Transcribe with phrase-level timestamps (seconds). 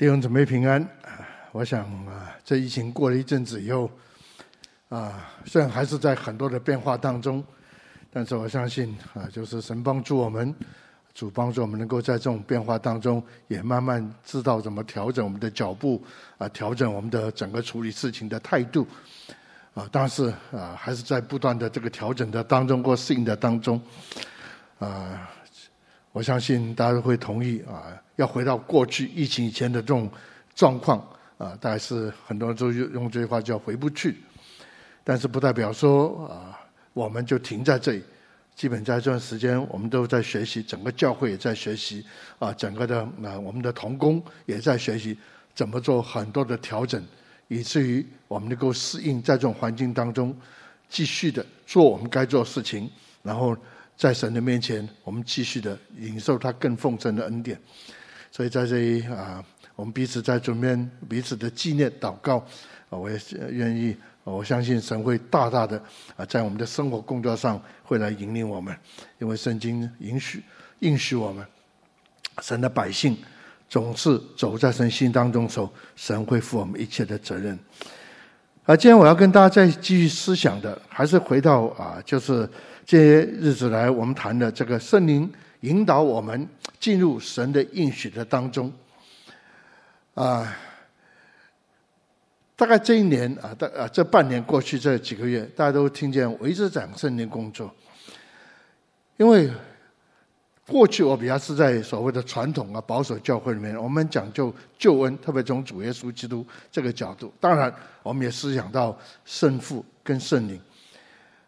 [0.00, 0.82] 弟兄姊妹平安。
[1.52, 3.90] 我想啊，这疫情过了一阵子以后，
[4.88, 7.44] 啊，虽然还是在很多的变化当中，
[8.10, 10.54] 但是我相信啊，就是神帮助我们，
[11.12, 16.02] 主帮助我们，能够在这种变化当中，也慢慢知道怎么调整我们的脚步，
[16.38, 18.86] 啊，调整我们的整个处理事情的态度，
[19.74, 23.78] 啊，但是啊，还是在不断的这个调整的当中或适应的当中，
[24.78, 25.30] 啊。
[26.12, 27.86] 我相信大家都会同意啊，
[28.16, 30.10] 要回到过去疫情以前的这种
[30.56, 30.98] 状况
[31.38, 34.16] 啊，大概是很多人都用这句话叫“回不去”，
[35.04, 36.58] 但是不代表说啊，
[36.94, 38.02] 我们就停在这里。
[38.56, 42.04] 基本在这段时间，我们都在学习，整个教会也在学习
[42.40, 45.16] 啊，整个的啊，我们的同工也在学习
[45.54, 47.00] 怎么做很多的调整，
[47.46, 50.36] 以至于我们能够适应在这种环境当中，
[50.88, 52.90] 继续的做我们该做的事情，
[53.22, 53.56] 然后。
[54.00, 57.60] 在神的面前，我们继续的领受他更丰盛的恩典。
[58.32, 59.44] 所以在这里啊，
[59.76, 62.38] 我们彼此在主面彼此的纪念祷告
[62.88, 63.94] 啊，我也愿意，
[64.24, 65.76] 我相信神会大大的
[66.16, 68.74] 啊，在我们的生活工作上会来引领我们，
[69.18, 70.42] 因为圣经允许
[70.78, 71.46] 应许我们，
[72.40, 73.14] 神的百姓
[73.68, 77.58] 总是走在神心当中走，神会负我们一切的责任。
[78.64, 82.48] 啊，今天我要跟大家再继续思想的，还是回到啊，就是。
[82.86, 85.30] 这些日子来，我们谈的这个圣灵
[85.60, 86.48] 引导我们
[86.80, 88.72] 进入神的应许的当中，
[90.14, 90.56] 啊，
[92.56, 97.72] 大概这一年啊，大啊这半年过去这几个月，大家都听见我一直讲圣灵工作，
[99.18, 99.48] 因为
[100.70, 110.60] 过去我比较是在所谓的传统啊保守教会里面，我们讲究救恩，特别从主耶稣基督这个角度，当然我们也思想到圣父跟圣灵。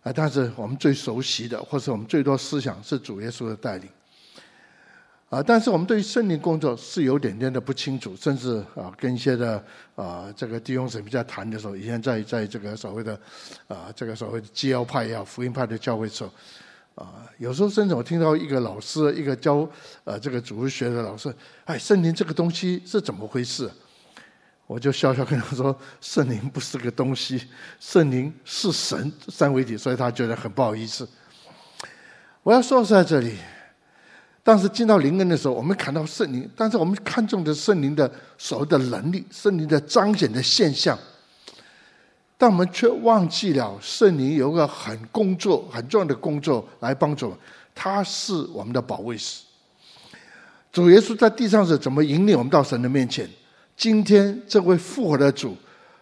[0.03, 3.89] 啊，但是我们最熟悉的，或是我们最多思想是主耶稣的带领。
[5.31, 13.19] 啊，但是我们对于圣灵工作是有点点的不清楚，甚至啊，跟一些的啊这个弟兄姊妹在谈的时候，以前在在这个所谓的
[13.69, 16.31] 啊这个所谓的基要派也好，福音派的教会时候，
[16.95, 19.69] 啊，有时候甚至我听到一个老师，一个教
[20.05, 23.71] 呃这个主日学的老师，哎，圣灵这个东西是怎么回事？
[24.67, 27.47] 我就笑笑跟他说：“圣灵不是个东西，
[27.79, 31.07] 圣灵是神三位一体，所以他觉得很不好意思。”
[32.43, 33.37] 我要说是在这里，
[34.43, 40.99] 当时进到灵恩的时候，我们看到圣灵，但是我们看重的圣灵的所谓的能力，圣灵的彰显的现象，
[42.43, 47.39] 但我们却忘记了圣灵有个很工作很重要的工作来帮助我们，
[47.73, 49.45] 他是我们的保卫师。
[50.73, 53.31] 主耶稣在地上是怎么引领我们到神的面前？
[53.77, 55.57] 今天这位复活的主，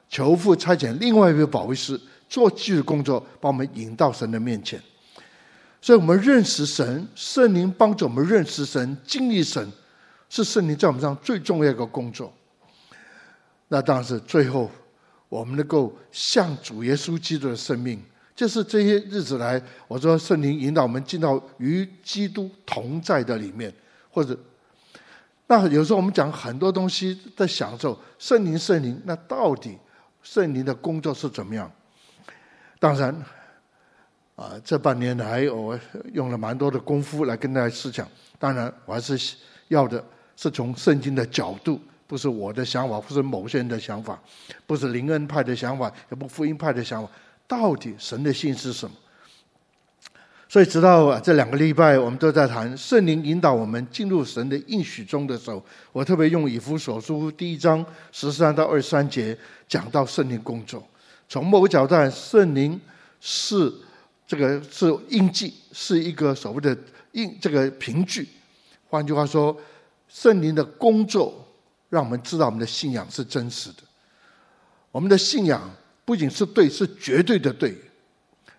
[0.09, 4.83] 求父差遣另外一位保卫师做继续工作，把我们引到神的面前。
[5.83, 9.71] 所以，我们认识神，圣灵帮助我们认识神、经历神，
[10.31, 12.33] 是圣灵在我们上最重要一个工作。
[13.69, 14.71] 那当然是最后，
[15.31, 18.03] 我们能够像主耶稣基督的生命，
[18.37, 23.73] 就是这些日子来，我说圣灵引导我们进到与基督同在的里面，
[24.11, 24.39] 或者。
[25.47, 29.77] 那有时候我们讲很多东西的享受，圣灵圣灵，那到底
[30.23, 31.69] 圣灵的工作是怎么样？
[32.79, 33.13] 当然，
[34.37, 35.77] 啊，这半年来我
[36.13, 38.09] 用了蛮多的功夫来跟大家思想。
[38.39, 39.37] 当然，我还是
[39.67, 40.05] 要的
[40.37, 41.81] 是从圣经的角度，
[42.11, 44.21] 不是我的想法，不是某些人的想法，
[44.67, 47.09] 不是灵恩派的想法，也不福音派的想法。
[47.47, 48.97] 到底神的心是什么？
[50.49, 59.39] 所以，直到这两个礼拜，我们都在谈圣灵引导我们进入神的应许中的时候，我特别用以弗所书第一章十三到二十三节
[59.69, 60.85] 讲到圣灵工作。
[61.29, 62.81] 从某个角度，圣灵
[63.21, 63.73] 是
[64.27, 66.77] 这个是印记，是一个所谓的
[67.13, 68.29] 印这个凭据。
[68.89, 69.57] 换句话说，
[70.09, 71.47] 圣灵的工作
[71.91, 73.83] 让我们知道我们的信仰是真实的。
[74.91, 75.71] 我们的信仰
[76.07, 77.77] 不仅是对，是绝对的对。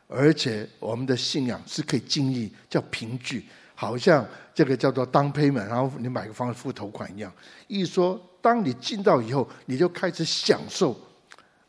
[0.07, 7.31] 而且我们的信仰是可以经历叫凭据，好像这个叫做 down payment，然后你买个房子付头款一样。
[7.67, 10.99] 一说，当你进到以后，你就开始享受，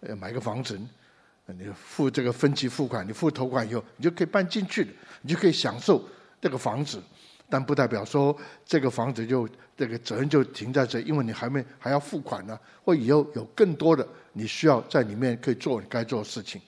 [0.00, 0.76] 呃，买个房子，
[1.46, 4.90] 你付这个分期付款，你付头款以后，你就可以搬进去了，
[5.20, 6.04] 你就可以享受
[6.40, 7.00] 这个房子。
[7.48, 16.60] 但不代表说这个房子就这个责任就停在这，因为你还没还要付款呢，或以后有更多的你需要在里面可以做你该做的事情。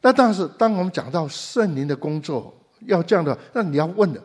[0.00, 2.52] 那但是，当我们讲到圣灵的工作
[2.86, 4.20] 要这样的，那你要问的，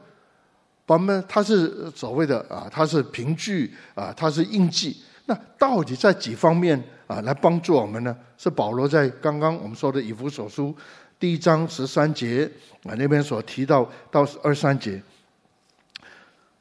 [0.87, 8.17] 我们他是所谓的啊，他是凭据啊，他是印记，那到底在几方面啊来帮助我们呢？
[8.37, 10.75] 是保罗在刚刚我们说的以弗所书
[11.19, 12.49] 第一章十三节
[12.83, 15.01] 啊那边所提到到二三节，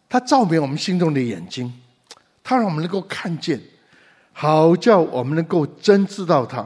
[0.09, 1.73] 他照明我们心中的眼睛，
[2.43, 3.61] 他让我们能够看见，
[4.33, 6.59] 好叫我们能够真知道他。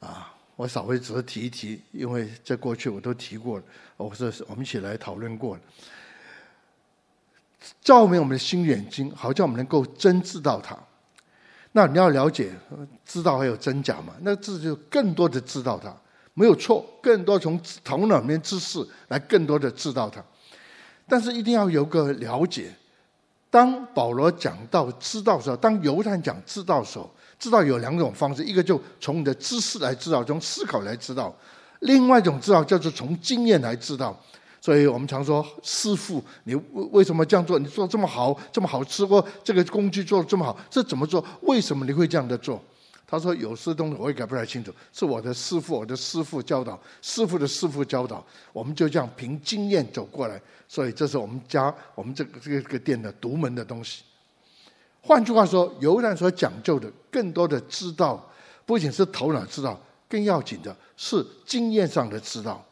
[0.00, 3.64] 啊，我稍微只是提一提，因为在过去我都提过了，
[3.96, 5.62] 我说我们一起来讨论过了。
[7.80, 10.76] 照明我们的心眼睛，好叫我们能够真知道他。
[11.72, 12.52] 那你要了解，
[13.06, 14.12] 知道还有真假嘛？
[14.20, 15.92] 那这就更多的知道他，
[16.34, 16.84] 没有错。
[17.02, 20.22] 更多从头脑里面知识来，更多的知道他。
[21.08, 22.72] 但是一定要有个了解。
[23.50, 27.08] 当保罗讲到知道的时候，当犹太讲知道的时候，
[27.38, 31.32] 知道有两种方式：一个就从你的知识来知道，从思考来知道；
[31.80, 34.18] 另外一种知道叫做从经验来知道。
[34.60, 37.58] 所以我们常说，师傅，你为为什么这样做？
[37.58, 41.24] 你做这么好，这么好吃，或这个工具做的这么好，这怎么做？
[41.42, 42.58] 为什么你会这样的做？
[43.06, 50.40] 他说有些东西我也搞不太清楚，是我的师傅，我的师傅教导，师傅的师傅教导，我们就这样凭经验走过来。
[50.66, 54.02] 所以这是我们家我们这个这个这个店的独门的东西。
[55.02, 58.26] 换句话说，犹太所讲究的，更多的知道，
[58.64, 59.78] 不仅是头脑知道，
[60.08, 62.64] 更要紧的是经验上的知道。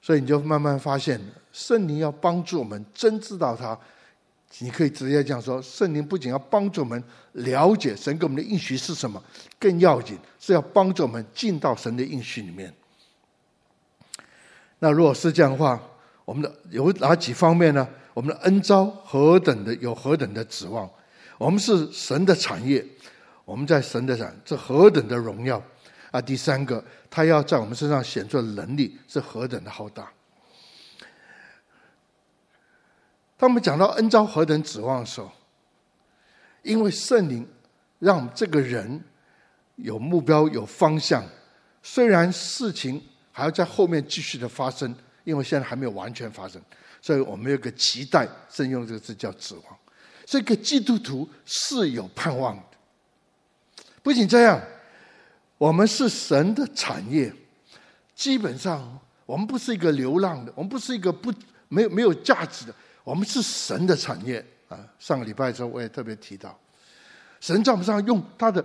[0.00, 1.20] 所以你就慢慢发现，
[1.52, 3.76] 圣灵要帮助我们真知道他。
[4.60, 7.02] 你可以直接这样说：圣灵不仅要帮助我们
[7.32, 9.22] 了解神给我们的应许是什么，
[9.58, 12.72] 更要紧是要帮助我们进到神的应许里面。
[14.80, 15.80] 那如果是这样的话，
[16.24, 17.86] 我们的有哪几方面呢？
[18.14, 20.90] 我们的恩召何等的有何等的指望？
[21.36, 22.84] 我们是神的产业，
[23.44, 25.62] 我们在神的产，这何等的荣耀！
[26.10, 30.10] 啊，第三个，他要在我们身上显出的能力是何等的浩大。
[33.38, 35.30] 当我们讲到恩召何等指望的时候，
[36.62, 37.48] 因为圣灵
[38.00, 39.02] 让这个人
[39.76, 41.24] 有目标、有方向，
[41.82, 43.00] 虽然事情
[43.30, 44.92] 还要在后面继续的发生，
[45.22, 46.60] 因为现在还没有完全发生，
[47.00, 49.78] 所以我们有个期待，正用这个字叫指望。
[50.26, 52.62] 这个基督徒是有盼望的。
[54.02, 54.60] 不仅这样。
[55.56, 57.34] 我们是神的产业，
[58.14, 58.96] 基本上
[59.26, 61.34] 我们不是一个流浪的，我们不是一个不
[61.66, 62.72] 没有没有价值的，
[63.08, 64.78] 我们是神的产业啊！
[64.98, 66.54] 上个礼拜的时候我也特别提到，
[67.40, 68.62] 神在我们上用他的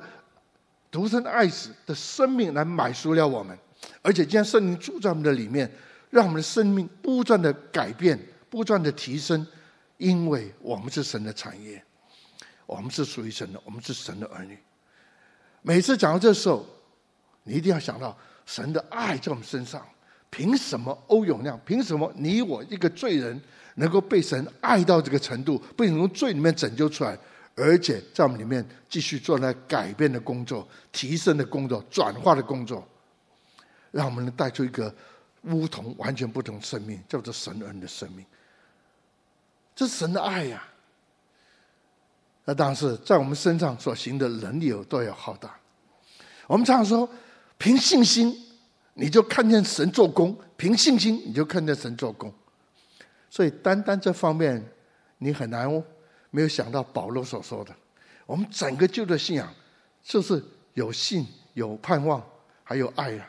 [0.92, 3.58] 独生爱子的生命来买赎了我们，
[4.02, 5.72] 而且今天圣灵住在我们的里面，
[6.10, 8.20] 让我们的生命不断的改变，
[8.50, 9.48] 不断的提升，
[9.96, 11.82] 因为我们是神的产业，
[12.66, 14.60] 我们是属于神的，我们是神的儿女。
[15.62, 16.66] 每次讲到这时候。
[17.46, 19.86] 你一定要想到神的爱在我们身上。
[20.30, 21.60] 凭什么欧永亮？
[21.66, 23.38] 凭什么你我一个罪人
[23.76, 27.18] 能够被神爱到这个程度，被从罪里面拯救出来，
[27.56, 32.88] 而且在我们里面继续做那改变的工作、提升的工作、转化的工作，
[33.92, 34.94] 让我们能带出一个
[35.44, 38.26] 乌同、完全不同生命，叫做神恩的生命。
[39.76, 40.64] 这神的爱呀！
[42.46, 45.56] 那当然是在我们身上所行的能力有多有浩大。
[46.48, 47.10] 我们常说。
[47.60, 48.36] 凭信心，
[48.96, 52.34] 你就看见神做工；凭信心，你就看见神做工。
[53.34, 54.64] 所以，单单这方面，
[55.18, 55.68] 你很难
[56.30, 57.76] 没有想到保罗所说的：
[58.28, 59.52] 我们整个旧的信仰，
[60.04, 60.40] 就是
[60.76, 61.26] 有信、
[61.56, 62.24] 有盼望，
[62.64, 63.28] 还有爱啊！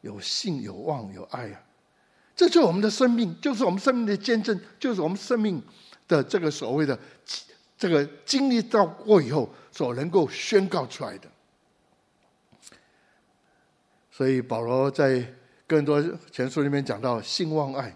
[0.00, 1.62] 有信、有望、有爱啊！
[2.34, 5.62] 这就是我们的生命，就是我们生命的见证，就是我们生命
[6.08, 6.98] 的这个所谓的
[7.78, 11.30] 这个经历到过以后所能够宣告出来的。
[14.10, 15.24] 所以保罗在
[15.68, 17.94] 更多前书里面讲到信望爱，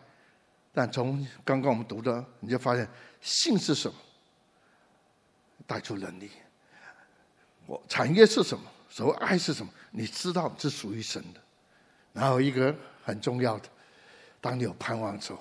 [0.74, 2.86] 但从刚刚我们读的，你就发现
[3.20, 3.94] 信是什么？
[5.66, 6.30] 带出能力。
[7.64, 8.64] 我产业是什么？
[8.90, 9.72] 所谓爱是什么？
[9.92, 11.40] 你知道是属于神的。
[12.12, 13.68] 然后一个很重要的，
[14.40, 15.38] 当你有盼望的时候，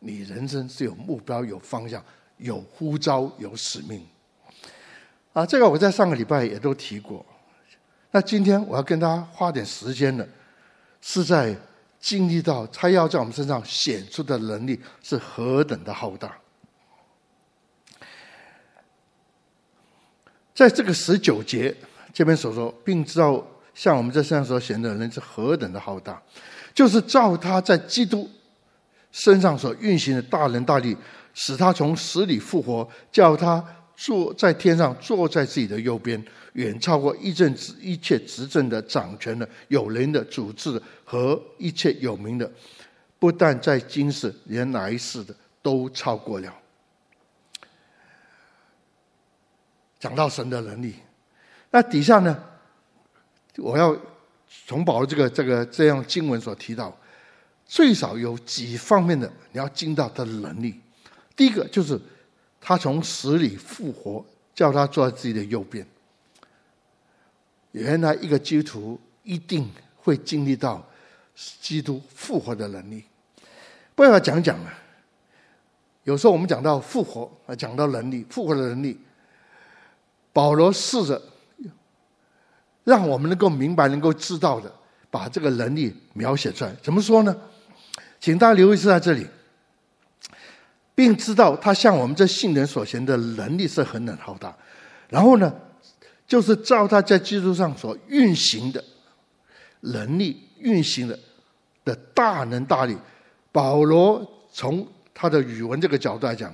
[0.00, 2.04] 你人生是有目标、有方向、
[2.36, 4.06] 有呼召、有使命。
[5.32, 7.24] 啊，这个我在上个礼拜也都提过。
[8.10, 10.28] 那今天我要跟大家花点时间的，
[11.00, 11.56] 是在
[12.04, 16.36] 经历到他要在我们身上显出的能力是何等的浩大。
[20.54, 21.74] 在这个十九节
[22.12, 23.42] 这边所说，并知道
[23.74, 26.22] 像我们这身上所显的能力是何等的浩大，
[26.74, 28.28] 就是照他在基督
[29.10, 30.94] 身上所运行的大能大力，
[31.32, 33.64] 使他从死里复活，叫他
[33.96, 36.24] 坐在天上，坐在自己的右边。
[36.54, 42.48] 远超过一阵子一切执政的、掌权的、有灵的、主治的和一切有名的，
[43.18, 46.54] 不但在今世，连来世的都超过了。
[49.98, 50.94] 讲到神的能力，
[51.72, 52.40] 那底下呢？
[53.56, 53.96] 我要
[54.66, 56.96] 从保这个这个这样经文所提到，
[57.66, 60.80] 最少有几方面的你要尽到他的能力。
[61.34, 62.00] 第一个就是
[62.66, 65.86] 他从死里复活，叫他坐在自己的右边。
[67.72, 70.82] 原来一个基督徒一定会经历到
[71.60, 73.04] 基督复活的能力。
[73.94, 74.72] 不要讲讲了。
[76.04, 78.98] 有时候我们讲到复活啊，讲到能力，复活的能力。
[80.32, 81.20] 保罗试着
[82.82, 84.72] 让我们能够明白、能够知道的，
[85.10, 86.74] 把这个能力描写出来。
[86.82, 87.36] 怎么说呢？
[88.20, 89.26] 请大家留意是在这里，
[90.94, 94.54] 并知道他向我们这信人所行的能力是何等浩大。
[95.08, 95.52] 然后呢，
[96.26, 98.82] 就是照他在基督上所运行的
[99.80, 101.18] 能力运行的
[101.84, 102.96] 的大能大力。
[103.52, 106.52] 保罗从他的语文这个角度来讲，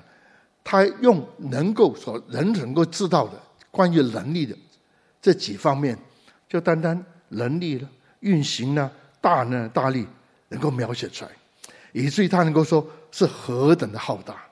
[0.62, 4.54] 他用能够所人能够知道的关于能力的
[5.22, 5.96] 这几方面，
[6.48, 7.88] 就单单能力了、
[8.20, 10.06] 运行呢、大能大力，
[10.48, 11.30] 能够描写出来，
[11.92, 14.42] 以至于他能够说是何等的浩大。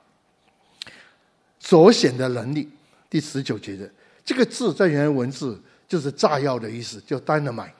[1.59, 2.69] 所显的能力，
[3.09, 3.89] 第十九节的
[4.23, 7.71] 这个字在原文字就是炸药的意思，叫 dynamite。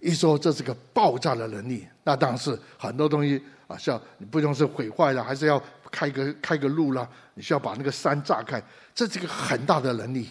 [0.00, 8.62] 一说这是个爆炸的能力，那当然是很多东西啊，像你不用是毁坏了，还是要开个开个路啦，你需要把那个山炸开，
[8.94, 10.28] 这是个很大的能力。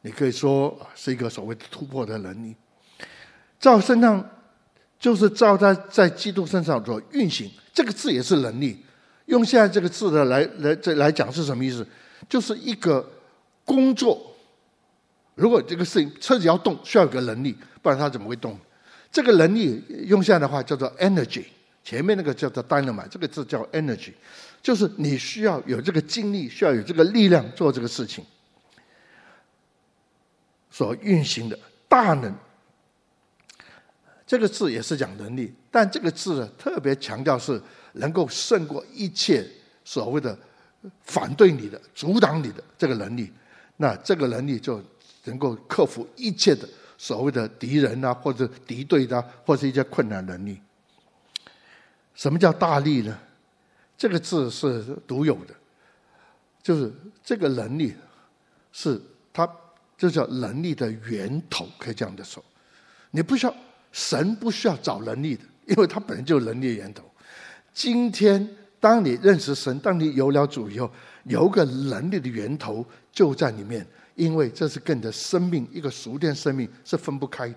[0.00, 2.56] 你可以说是一个所谓的突破的能力。
[3.60, 4.28] 照身上
[5.00, 8.78] 就是照他在基督身上所运行，这个字也是能力。
[9.26, 11.86] 用现在这个字的来来这来讲是什么意思？
[12.28, 13.10] 就是一个
[13.64, 14.20] 工作。
[15.36, 17.56] 如果这个事情车子要动，需要有个能力。
[17.80, 18.58] 不然它怎么会动？
[19.10, 21.44] 这个能力用现在的话叫做 energy，
[21.82, 24.12] 前面那个叫做 dynamite，这个字叫 energy，
[24.62, 28.22] 就是你需要有这个精力，需要有这个力量做这个事情
[30.70, 32.34] 所运行的大能。
[34.30, 37.60] 这个字也是讲能力，但这个字呢，特别强调是
[37.94, 39.44] 能够胜过一切
[39.84, 40.38] 所谓的
[41.02, 43.32] 反对你的、阻挡你的这个能力。
[43.78, 44.80] 那这个能力就
[45.24, 46.68] 能够克服一切的。
[46.96, 50.60] 所谓的敌人啊，或者敌对的，或者一些困难能力。
[52.14, 53.18] 什么叫大力呢？
[53.98, 55.54] 这个字是独有的，
[56.62, 56.92] 就是
[57.24, 57.96] 这个能力
[58.70, 59.50] 是它，
[59.98, 62.40] 这叫能力的源头，可以这样的说。
[63.10, 63.52] 你不需要
[63.92, 67.04] 神不需要找能力的，因为他本身就是能力的源头。
[67.72, 70.90] 今天当你认识神，当你有了主以后，
[71.24, 73.86] 有个能力的源头就在里面。
[74.16, 77.56] 因为这是跟你的生命，一个熟练生命是分不开的。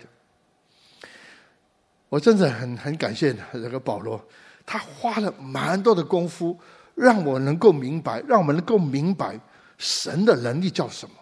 [2.08, 4.24] 我真的很很感谢这个保罗，
[4.66, 6.58] 他花了蛮多的功夫，
[6.96, 9.38] 让我能够明白，让我们能够明白
[9.78, 11.16] 神的能力叫什么。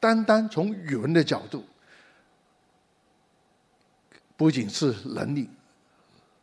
[0.00, 1.62] 单单从语文的角度，
[4.38, 5.50] 不仅是能力，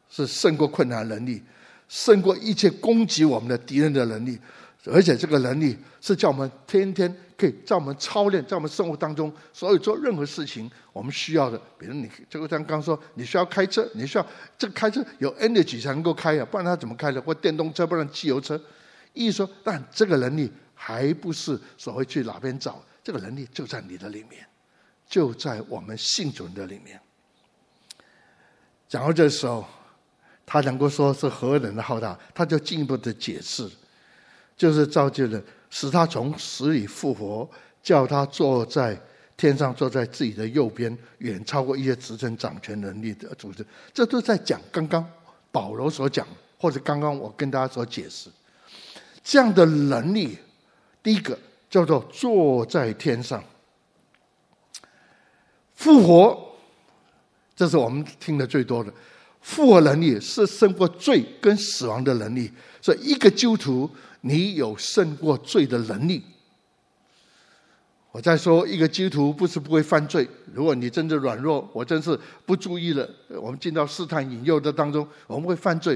[0.10, 1.42] 是胜过困难能力，
[1.88, 4.38] 胜过一切攻击我们的敌人的能力。
[4.88, 14.28] 而且这个能力是叫我们天天可以在我们操练，在我们生活当中，所有做任何事情，我们需要的，比如你这个像刚刚说，你需要开车，你需要
[14.60, 17.20] 这个开车有 energy 才能够开啊，不然它怎么开的？
[17.20, 18.62] 或电动车，不然汽油车。
[19.14, 24.46] 意思说，但这个能力还不是所谓去哪边找，这个能力就在你的里面，
[25.10, 27.00] 就在我们信主的里面。
[28.88, 29.66] 讲到这时候，
[30.46, 33.70] 他能够说是何等的浩大，他就进一步的解释。
[34.58, 37.46] 就是造就了，使他从死里复活，
[37.84, 38.98] 叫他坐在
[39.36, 43.66] 天上，坐在自己的右边，远超过一些执政掌权能力的组织。
[43.94, 45.06] 这都在讲刚刚
[45.52, 46.26] 保罗所讲，
[46.58, 48.30] 或者刚刚我跟大家所解释
[49.26, 50.38] 这样的能力。
[51.04, 51.38] 第一个
[51.70, 53.44] 叫做坐在天上，
[55.76, 56.45] 复活，
[57.56, 58.94] 这是我们听的最多的。
[59.42, 63.90] 复活能力是胜过罪跟死亡的能力，所以一个基督徒。
[64.28, 66.24] 你有胜过罪的能力。
[68.12, 70.28] 我再说，一个基督徒不是不会犯罪。
[70.52, 73.08] 如果你真的软弱，我真是不注意了，
[73.40, 75.96] 我们进到试探引诱的当中，我们会犯罪，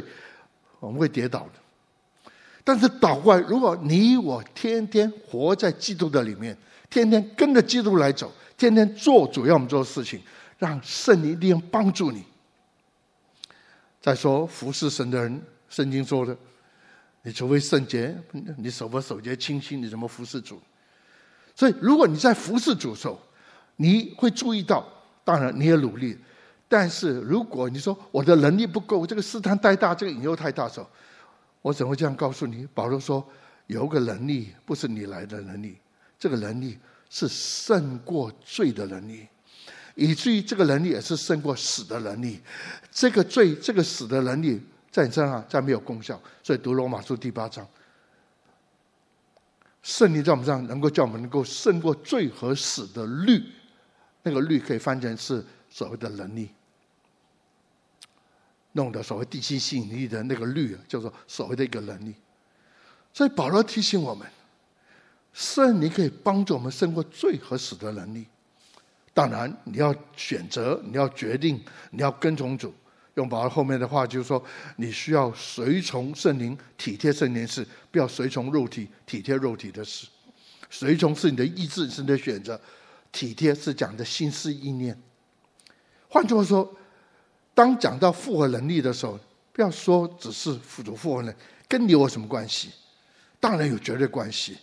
[0.80, 2.32] 我们会跌倒的。
[2.64, 6.56] 但是倒过来，如果你我天天活在基督的里面，
[6.88, 10.22] 天天跟着基督来走，天天做主要我们做的事情，
[10.60, 12.24] 让圣灵力量帮助你。
[14.00, 16.38] 再说服侍神的人，圣经说的。
[17.22, 18.16] 你除非圣洁，
[18.58, 20.62] 你守不守洁清心，你怎么服侍主？
[21.54, 23.20] 所以，如果你在服侍主的时候，
[23.76, 24.88] 你会注意到，
[25.26, 26.18] 当然你也努力。
[26.70, 30.90] 但是，如果你说我的能力不够，这个试探太大，这个引诱太大的时候，
[31.62, 32.66] 我怎会这样告诉你？
[32.74, 33.28] 保罗说，
[33.68, 35.78] 有个能力不是你来的能力，
[36.18, 39.28] 这个能力是胜过罪的能力，
[40.00, 42.40] 以至于这个能力也是胜过死的能力。
[42.92, 44.62] 这个罪，这个死的能力。
[44.92, 47.66] 在你身上再没有功效，所以读罗马书第八章，
[49.84, 53.40] 圣灵在我们上能够叫我们能够胜过罪和死的律，
[54.24, 56.50] 那个律可以翻成是所谓的能力，
[58.72, 62.16] 弄的所谓地心吸引力的那个律，叫做所谓的一个能力。
[63.14, 64.28] 所以保罗提醒我们，
[65.34, 68.26] 圣灵可以帮助我们胜过罪和死的能力。
[69.20, 71.62] 当然，你要选择，你要决定，
[71.92, 72.74] 你要跟从主。
[73.16, 74.42] 用保罗后面的话就是说，
[74.78, 80.08] 你需要随从圣灵，体贴圣灵事，不要随从肉体，体贴肉体的事。
[80.70, 82.58] 随从是你的意志，是你的选择；
[83.12, 84.98] 体贴是讲的心思意念。
[86.08, 86.74] 换句话说，
[87.54, 89.20] 当讲到复活能力的时候，
[89.52, 91.36] 不要说只是辅助复活能力，
[91.68, 92.70] 跟你有什么关系？
[93.38, 94.58] 当然有绝对关系。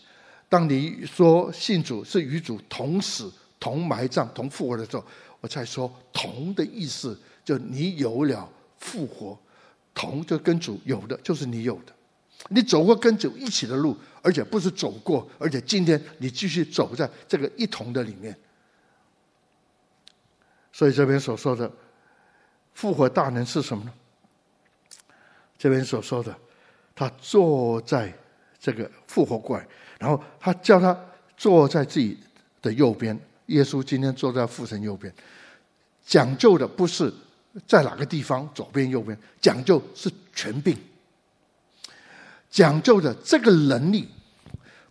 [0.49, 3.31] 当你说信主是与主同死、
[3.67, 5.05] 同埋葬、同复活的时候，
[5.41, 7.19] 我才说同的意思。
[7.45, 9.37] 就你有了复活，
[9.93, 11.93] 同就跟主有的就是你有的，
[12.49, 18.37] 你走过跟主一起的路，而且不是走过，而且今天你继续走在这个一同的里面。
[20.73, 21.69] 所以这边所说的
[22.73, 23.93] 复活大能是什么呢？
[25.59, 26.33] 这边所说的，
[26.95, 28.17] 他坐在
[28.61, 29.67] 这个复活怪，
[29.99, 30.97] 然后他叫他
[31.37, 32.17] 坐在自己
[32.63, 33.19] 的右边。
[33.47, 35.13] 耶稣今天坐在父神右边，
[36.05, 37.13] 讲究的不是。
[37.67, 38.47] 在哪个地方？
[38.55, 40.77] 左边、右边，讲究是权柄。
[42.51, 44.07] 讲究的这个能力，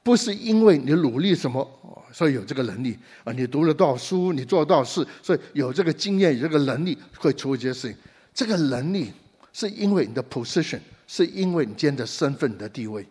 [0.02, 1.64] 不是因为你努力什么，
[2.12, 3.32] 所以有这个能力啊。
[3.32, 7.96] 你读了多少书，你做了多少事，所以有这个经验，有这个能力会出一些事情。
[8.34, 9.14] 这个能力
[9.54, 13.08] 是因为你的 position，是因为你今天的身份、你的地位，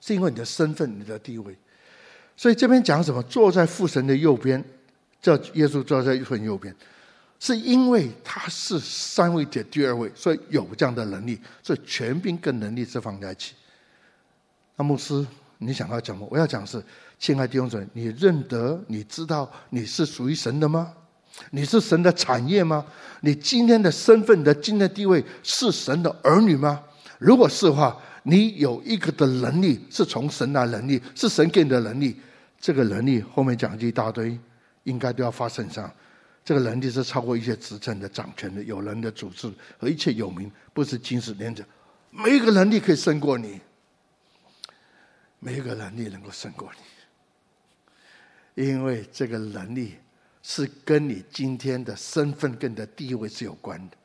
[0.00, 1.54] 是因为你的身份、你的地位。
[2.36, 3.22] 所以这边讲什么？
[3.24, 4.62] 坐在父神的右边，
[5.20, 6.74] 叫耶稣坐在父神右边。
[7.38, 13.54] 是因为他是三位的第二位，所以有这样的能力，所以权柄跟能力是放在一起。
[14.76, 15.26] 那牧师，
[15.58, 16.24] 你想要讲吗？
[16.30, 16.80] 我要讲是，
[17.18, 20.92] 亲爱弟兄姊妹，你认得、你知道你是属于神的吗？
[21.50, 22.86] 你是神的产业吗？
[23.22, 26.80] 你今天的身份、的今天地位是神的儿女吗？
[27.22, 32.20] 如果是的话，你有一个的能力是从神来能力，是神给你的能力。
[32.60, 34.36] 这个能力后面讲一大堆，
[34.82, 35.92] 应该都要发生上。
[36.44, 41.64] 这个能力是超过一切执政的、掌权的、有人的组织和一切有名，不是金石连着。
[42.10, 43.60] 没一个能力可以胜过你，
[45.38, 46.70] 没一个能力能够胜过
[48.56, 49.94] 你，因为这个能力
[50.42, 53.96] 是跟你今天的身份、跟你的地位是有关的。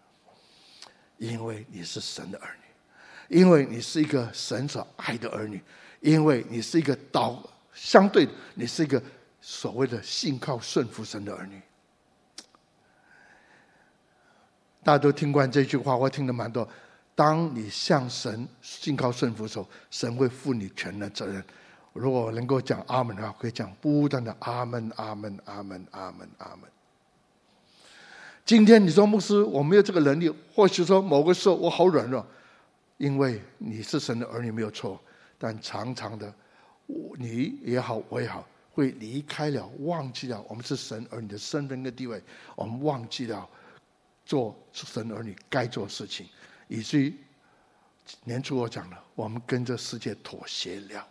[1.17, 2.66] 因为你是神的儿女，
[3.27, 5.61] 因为你是一个神所爱的儿女，
[5.99, 7.41] 因为你是一个导
[7.73, 9.01] 相对，你是一个
[9.41, 11.61] 所谓的信靠顺服神的儿女。
[14.83, 16.67] 大家都听惯这句话，我听了蛮多。
[17.13, 21.43] 当你向神信靠顺服的时候，神会负你全的责任。
[21.91, 26.69] 如果能够讲阿门的话，可以讲不断的阿门、阿门、阿门、阿门、阿门。
[28.45, 32.25] 今天你说牧师，我没有这个能力，或许说某个时候我好软弱，
[32.97, 35.01] 因为你是神的儿女没有错，
[35.37, 36.33] 但常常的，
[37.17, 42.21] 你也好，我也好，会离开了，忘记了我们是神儿女的身份跟地位，
[42.55, 43.47] 我们忘记了。
[44.25, 46.27] 做神儿女该做的事情，
[46.67, 47.15] 以至于
[48.25, 51.07] 年初我讲了，我们跟这世界妥协了。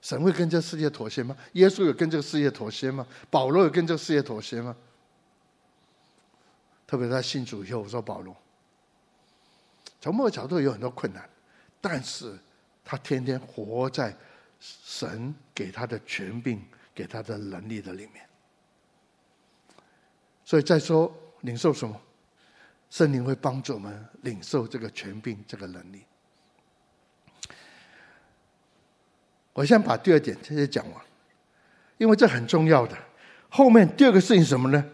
[0.00, 1.36] 神会跟这世界妥协吗？
[1.54, 3.04] 耶稣有跟这个世界妥协吗？
[3.30, 4.76] 保罗有跟这个世界妥协吗？
[6.86, 8.36] 特别在信主以后，我说保罗，
[10.00, 11.28] 从某个角度有很多困难，
[11.80, 12.38] 但是
[12.84, 14.14] 他天天活在
[14.60, 16.62] 神给他的权柄、
[16.94, 18.24] 给他的能力的里面。
[20.44, 22.00] 所以再说领受什么，
[22.90, 26.02] 圣灵会帮助我们领受这个权柄、这个能力。
[29.52, 31.04] 我先把第二点这些讲完，
[31.96, 32.96] 因为这很重要的。
[33.48, 34.84] 后面第二个事情什么呢？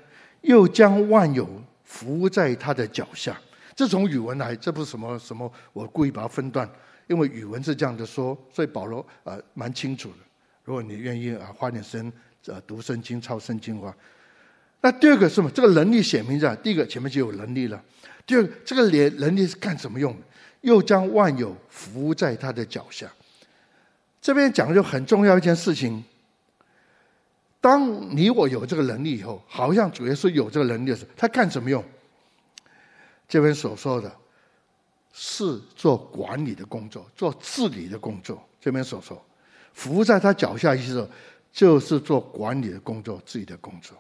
[0.41, 1.49] 又将万有
[1.85, 3.39] 伏在他的脚下。
[3.75, 6.69] 这从语文来，这不是什么什么，我故意把它分段，
[7.07, 10.17] 因为语文是这样的说，所以保罗啊蛮清楚的。
[10.65, 12.13] 如果你愿意啊花点时间
[12.47, 13.95] 呃读圣经、抄圣经的话。
[14.81, 15.51] 那第二个是什么？
[15.51, 17.83] 这个能力显明在第一个前面就有能力了。
[18.27, 20.19] 第二，这个能能力是干什么用的？
[20.61, 23.11] 又将万有伏在他的脚下。
[24.21, 26.05] 这边讲就很重要一件事情。
[27.63, 31.83] 当你我有这个能力以后，好像主耶稣有这个能力的时候，他干什么用？
[33.29, 34.15] 这边所说的，
[35.13, 38.43] 是做管理的工作，做治理的工作。
[38.61, 39.23] 这边所说，
[39.73, 41.09] 伏在他脚下意思
[41.53, 43.97] 就是做管理的工作，治理的工作。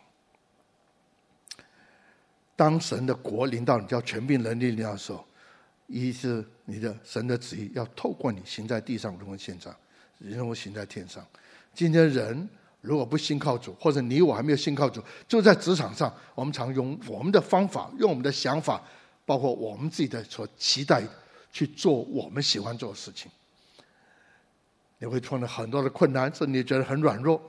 [2.56, 5.24] 当神的国临到你，叫权柄能力领导的时候，
[5.86, 9.74] 一是你的神的旨意要透过你行在地上，如同现在，
[10.18, 11.26] 如同行在天上。
[11.74, 12.48] 今天人
[12.80, 18.80] 如果不信靠主，或者你我还没有信靠主，就在职场上，我们常用我们的方法，用我们的想法，
[19.24, 21.02] 包括我们自己的所期待，
[21.52, 23.30] 去做我们喜欢做的事情。
[24.98, 27.40] 你会碰到很多的困难，甚至你觉得很软弱。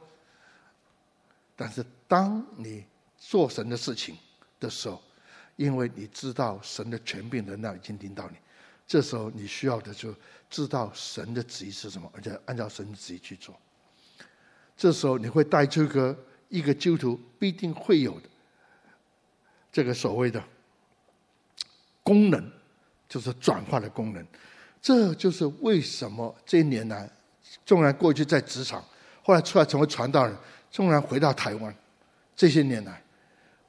[1.56, 2.84] 但是当你
[3.18, 4.18] 做神的事情
[4.60, 5.02] 的时候，
[5.56, 8.36] 因为你知道神的权柄能量已经领导你，
[8.86, 10.14] 这时候你需要的就
[10.50, 13.58] 知道神的旨意是什么，而且按照神的旨意去做。
[14.76, 18.30] 这时候你会带出一个一个基督徒必定会有的
[19.72, 20.44] 这个所谓的
[22.06, 22.52] 功能，
[23.10, 24.26] 就是转化的功能。
[24.80, 27.10] 这就是为什么这一年来，
[27.66, 28.86] 纵然过去在职场，
[29.24, 30.38] 后来出来成为传道人，
[30.70, 31.76] 纵然回到台湾，
[32.36, 33.02] 这些年来，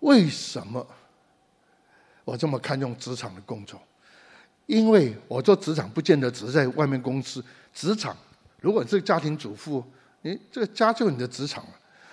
[0.01, 0.87] 为什么？
[2.27, 3.81] 我这么看重职场的工作，
[4.67, 7.43] 因为我做职场不见得只是在外面公司。
[7.73, 8.17] 职场，
[8.61, 9.83] 如果你是家庭主妇，
[10.23, 11.71] 你这个家就是你的职场了。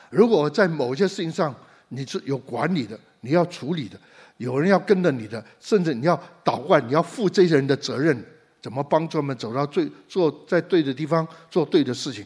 [0.09, 1.53] 如果在某些事情上
[1.93, 3.99] 你是有管理的，你要处理的，
[4.37, 8.17] 有人要跟着你的，甚至你要祷告，你要负这些人的责任，
[8.61, 12.25] 怎么帮助他们走到最做在对的地方做对的事情？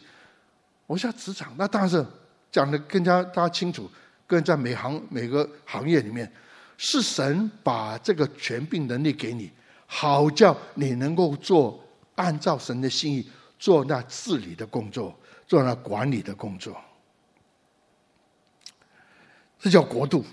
[0.86, 2.04] 我想职场那当然是
[2.50, 3.90] 讲的更加大家清楚，
[4.26, 6.30] 更在每行每个行业里面。
[6.80, 9.50] 是神把这个权柄能力给你，
[9.84, 13.28] 好叫你能够做按照神的心意
[13.58, 15.12] 做那治理的工作，
[15.44, 16.76] 做那管理的工作。
[19.60, 20.24] 这叫国度，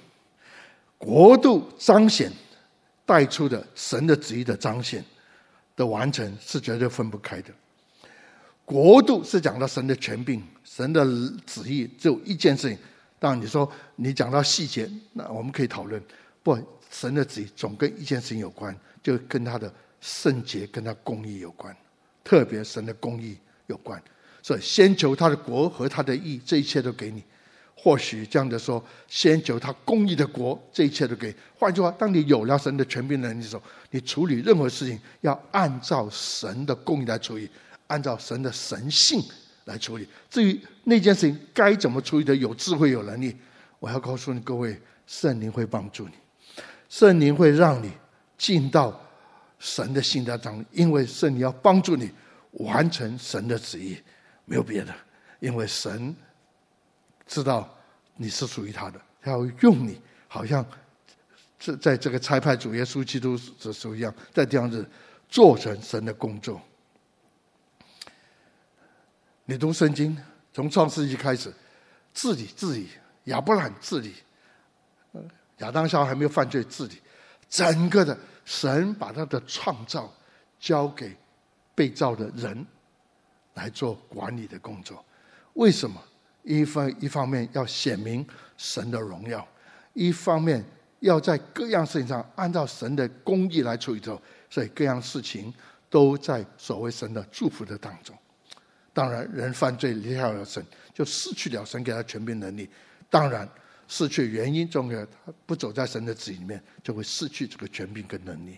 [0.97, 2.31] 国度彰显
[3.05, 5.03] 带出的神的旨意的彰显
[5.75, 7.49] 的完成是绝对分不开的。
[8.63, 11.05] 国度是讲到神的权柄，神的
[11.45, 12.77] 旨意只有一件事情。
[13.19, 16.01] 当然你说你讲到细节，那我们可以讨论。
[16.43, 16.57] 不，
[16.91, 21.75] 神的旨意总跟一件事情有关，就跟他的圣洁、跟他公义有关，
[22.23, 24.01] 特别神的公义有关。
[24.43, 27.23] 所以，先求他的国和他的义，这一切都给你。
[27.86, 31.32] 或许这样的说，先求他公义的国，这一切都给。
[31.56, 37.48] 换句话，当你有了神的权柄能力的时候，你处理任何事情要按照神的公义来处理，
[37.86, 39.21] 按照神的神性
[39.65, 40.08] 来处理。
[40.32, 43.38] 至于那件事情该怎么处理的，有智慧、有能力，
[43.80, 46.13] 我要告诉你各位，圣灵会帮助你。
[46.89, 47.91] 圣灵会让你
[48.36, 49.00] 进到
[49.60, 52.10] 神的心当中，因为圣灵要帮助你
[52.54, 53.95] 完成神的旨意，
[54.45, 54.91] 没有别的。
[55.39, 56.15] 因为神
[57.28, 57.74] 知道
[58.15, 60.65] 你是属于他的，他要用你，好像
[61.60, 64.88] 这在这个差派主耶稣基督的时候一样，在这样子
[65.28, 66.62] 做成神的工作。
[69.45, 70.17] 你读圣经，
[70.54, 71.54] 从创世纪开始，
[72.13, 72.89] 治理治理，
[73.25, 74.15] 亚伯兰治理。
[75.60, 77.01] 亚当夏娃还没有犯罪，治理
[77.47, 80.13] 整个的神把他的创造
[80.60, 81.15] 交给
[81.73, 82.65] 被造的人
[83.54, 85.04] 来做管理的工作。
[85.54, 86.01] 为什么？
[86.45, 89.45] 一方一方面要显明神的荣耀，
[89.93, 90.63] 一方面
[91.01, 93.99] 要在各样事情上按照神的公义来处理。
[93.99, 95.53] 之后所以各样事情
[95.89, 98.17] 都在所谓神的祝福的当中。
[98.93, 102.69] 当然，人犯罪离开了神，就失去了神给他权柄能力。
[103.10, 103.45] 当然。
[103.88, 108.58] 失去原因重要，他不走在神的旨意里面，就会失去这个权柄跟能力。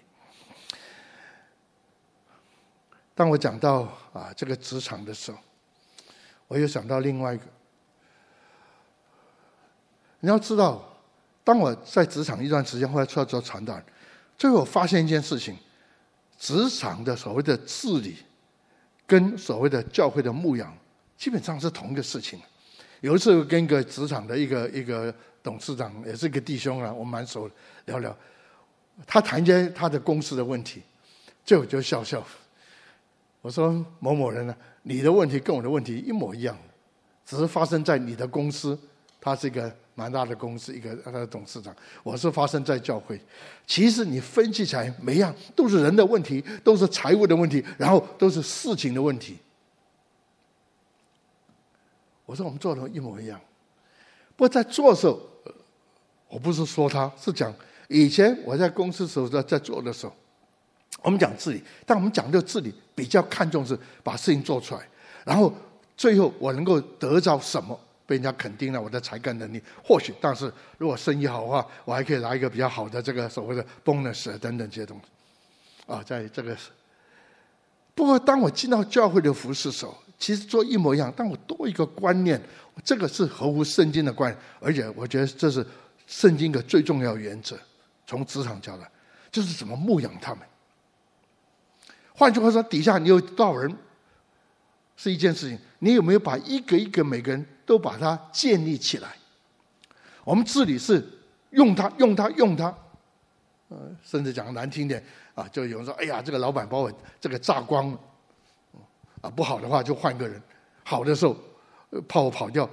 [3.13, 5.37] 当我讲到啊这个职场的时候，
[6.47, 7.43] 我又想到另外一个。
[10.19, 10.83] 你要知道，
[11.43, 13.79] 当我在职场一段时间，后来出来做传道，
[14.37, 15.55] 最后我发现一件事情：
[16.37, 18.17] 职场的所谓的治理，
[19.05, 20.75] 跟所谓的教会的牧养，
[21.17, 22.39] 基本上是同一个事情。
[23.01, 27.49] 有一次跟一个职场的一个一个董事长，也是一个弟兄啊，我们蛮熟，
[27.85, 28.15] 聊聊。
[29.05, 30.81] 他谈一些他的公司的问题，
[31.45, 32.25] 最后就笑笑。
[33.41, 36.57] 我说某某人呢，你的问题跟我的问题一模一样，
[37.23, 38.77] 只是发生在你的公司，
[39.21, 41.75] 他是一个蛮大的公司，一个他的董事长。
[42.03, 43.19] 我是发生在教会。
[43.65, 49.39] 其实你分析起来，每样都是人的问题，都是财务的问题，然后都是事情的问题。
[52.27, 53.41] 我说我们做的一模一样，
[54.35, 55.19] 不过在做的时候，
[56.27, 57.51] 我不是说他，是讲
[57.87, 60.13] 以前我在公司时候在在做的时候，
[61.01, 64.87] 我们讲治理，但我们讲这个治理比较看重是把事情做出来，
[65.25, 65.51] 然后
[65.95, 76.57] 最后我能够得到什么，被人家肯定了我的才干能力，或许，但是如果生意好的话，我还可以拿一个比较好的这个所谓的 bonus 等等这些东西，啊，在这个，
[77.93, 79.95] 不过当我进到教会的服侍时候。
[80.19, 82.41] 其实做一模一样，但我多一个观念，
[82.83, 85.63] 这个是合乎圣经的观念，而且我觉得这是
[86.07, 87.55] 圣经的最重要原则。
[88.07, 88.91] 从职场讲的，
[89.31, 90.43] 就是怎么牧养他们。
[92.15, 93.71] 换句话说，底下你有多少人
[94.95, 99.09] 是一件事情，你有没有把一个一个每个人都把它建立起来？
[100.23, 101.05] 我们治理是
[101.51, 102.73] 用它，用它，用它，
[103.67, 105.03] 呃，甚至讲难听点
[105.35, 107.99] 啊，就有人说：“哎呀，这个老板把我这个榨光了，
[109.21, 110.41] 啊，不好的话就换个人，
[110.83, 111.35] 好的时候
[112.07, 112.69] 怕我跑掉，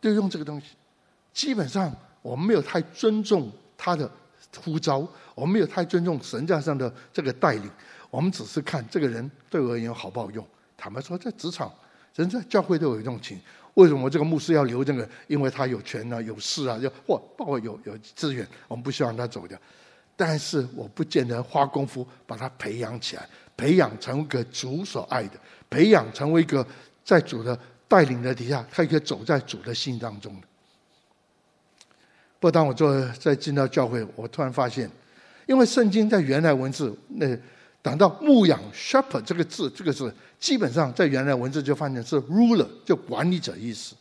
[0.00, 0.66] 就用这个东西。”
[1.32, 4.10] 基本上我们没有太尊重他的
[4.64, 7.70] 呼召，我们没有太尊重神教上的这个带领，
[8.10, 10.44] 我们只是看这个人对我而言好不好用。
[10.76, 11.72] 坦白说，在职场，
[12.14, 13.40] 人在教会都有一种情。
[13.76, 15.06] 为什么这个牧师要留这个？
[15.26, 19.58] 因为他有权啊，有势啊，就或包括有有资源，我们不希望他走掉。
[20.16, 26.66] 但是我不见得花功夫把他培养起来，培养成一个主所爱的，培养成为一个
[27.04, 30.46] 在主的带领的底下，他可以走在主的心当中的。
[32.40, 34.90] 不过当我做在进到教会，我突然发现，
[35.44, 37.26] 因为圣经在原来文字那。
[37.86, 43.94] 讲到牧养 shepherd 这个字，这个字基本上在原来文字就发现是 ruler，就管理者意思。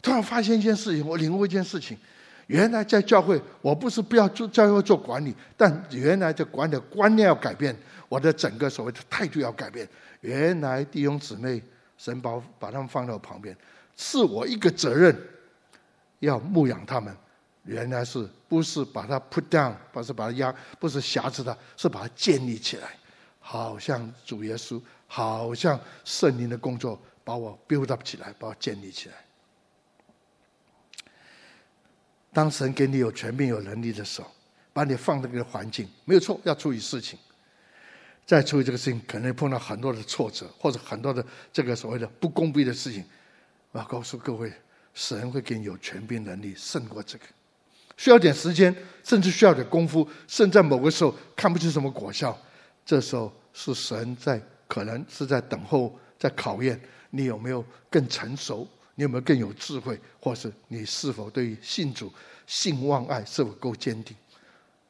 [0.00, 1.98] 突然发现一件事情，我领悟一件事情：
[2.46, 7.76] 原来在教会，我不是不要做教会做管理，但原来的管理的观念要改变，
[8.08, 9.88] 我的整个所谓的态度要改变。
[10.20, 11.60] 原来弟兄姊妹，
[11.98, 13.56] 神把把他们放到旁边，
[13.96, 15.12] 是我一个责任，
[16.20, 17.12] 要牧养他们。
[17.64, 22.96] 原来是不是把它 put down，不是把它压，不是挟持它，是把它建立起来，
[23.38, 29.14] 好像主耶稣，好像圣灵的工作把我 build up 起来，把我建立起来。
[32.32, 34.30] 当神给你有权柄、有能力的时候，
[34.72, 37.18] 把你放在这个环境，没有错，要处理事情。
[38.24, 43.04] 再处理这个事情，可能碰到很多的挫折，或者很多的这个所谓的不公平的事情。
[43.72, 44.52] 我要告诉各位，
[44.94, 47.24] 神会给你有权柄、能力胜过这个。
[47.96, 48.74] 需要点时间，
[49.04, 52.36] 甚至需要点功夫，甚至在某个时候看不出什么果效。
[52.84, 62.12] 这时候是神在，可能是在等候，在考验你有没有更成熟，你有没有更有智慧，或是你是否对于信主、
[62.46, 64.16] 信望爱是否够坚定。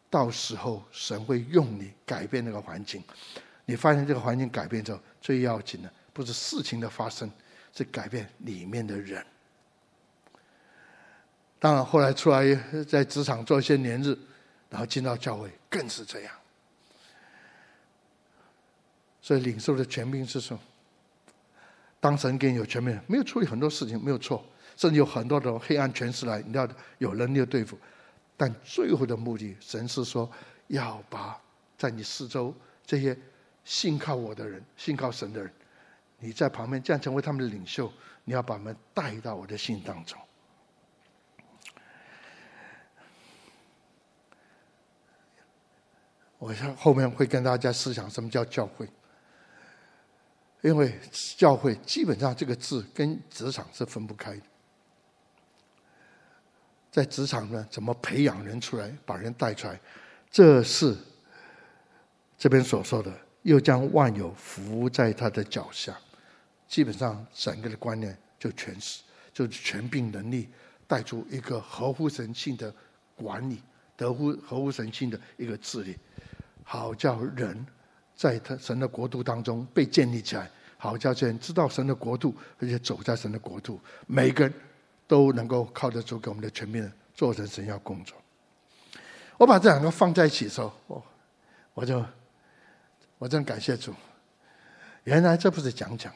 [0.08, 3.02] 到时候神会用你改变那个环境。
[3.64, 7.30] 你发现这个环境改变之后，最要紧的不是事情的发生，
[7.74, 9.24] 是改变里面的人。
[11.62, 12.52] 当然，后来出来
[12.88, 14.18] 在职场做一些年日，
[14.68, 16.34] 然后进到教会，更是这样。
[19.20, 20.60] 所以领受的权柄是什么？
[22.00, 24.44] 当神给你有权柄，没有处理很多事情没有错，
[24.76, 27.78] 甚至有很多的黑暗权势来，你要有能力对付。
[28.36, 30.28] 但最后的目的，神是说
[30.66, 31.40] 要把
[31.78, 32.52] 在你四周
[32.84, 33.16] 这些
[33.64, 35.48] 信靠我的人、信靠神的人，
[36.18, 37.92] 你在旁边这样成为他们的领袖，
[38.24, 40.18] 你要把他们带到我的心当中。
[46.42, 48.84] 我想后面会跟大家思想什么叫教会，
[50.60, 50.92] 因为
[51.36, 54.42] 教会基本上这个字跟职场是分不开的。
[56.90, 59.80] 在职场呢，怎么培养人出来，把人带出来，
[60.32, 60.96] 这是
[62.36, 65.96] 这边所说的，又将万有服在他的脚下。
[66.66, 69.00] 基本上整个的观念就全是，
[69.32, 70.48] 就是权柄能力
[70.88, 72.74] 带出一个合乎神性的
[73.14, 73.62] 管理，
[73.96, 75.96] 得乎合乎神性的一个治理。
[76.64, 77.66] 好叫人
[78.14, 84.54] 在他神的国度当中被建立起来，好叫人知道神的国度，而且走在神的国度，每个人
[85.06, 88.16] 都能够靠得住给我们的全面做成神要工作。
[89.36, 91.04] 我把这两个放在一起的时候，我
[91.74, 92.04] 我就
[93.18, 93.92] 我真感谢主，
[95.04, 96.12] 原来这不是讲讲，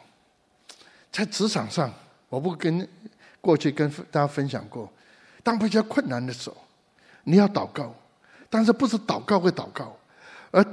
[1.10, 1.92] 在职场上，
[2.28, 2.88] 我不跟
[3.40, 4.90] 过去跟大家分享过，
[5.42, 6.56] 当比较困难的时候，
[7.24, 7.92] 你要祷告，
[8.48, 9.96] 但是不是祷告会祷告。
[10.50, 10.64] 而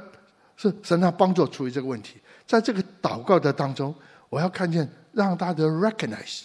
[0.56, 3.94] 是神他帮助处理这个问题，在这个祷告的当中，
[4.30, 6.44] 我要看见让大家 recognize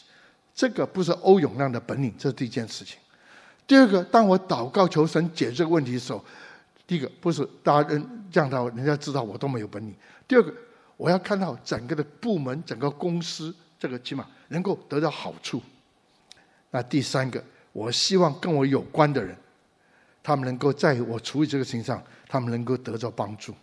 [0.55, 2.99] 这个不是欧永亮的本领，这是第一件事情。
[3.67, 6.25] 第二个，当我祷告求神解这个问题的时候，
[6.87, 9.95] 第一个不是大家人让他人家知道我都没有本领。
[10.27, 10.53] 第二个，
[10.97, 15.63] 我要看到整个的部门、整个公司，这个起码能够得到好处。
[16.71, 19.37] 那第三个，我希望跟我有关的人，
[20.29, 22.05] 他们能够在我处理这个事情上。
[22.31, 23.55] 他们能够得到帮助。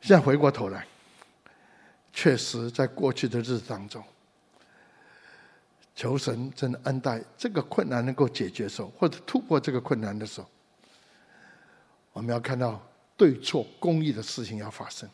[0.00, 0.86] 现在回过头来，
[2.12, 4.00] 确实在过去的日子当中，
[5.96, 10.46] 求神真的恩待，这个困难能够解决的时候，或者突破这个困难的时候，
[12.12, 12.80] 我们要看到
[13.16, 15.10] 对错公义的事情要发生，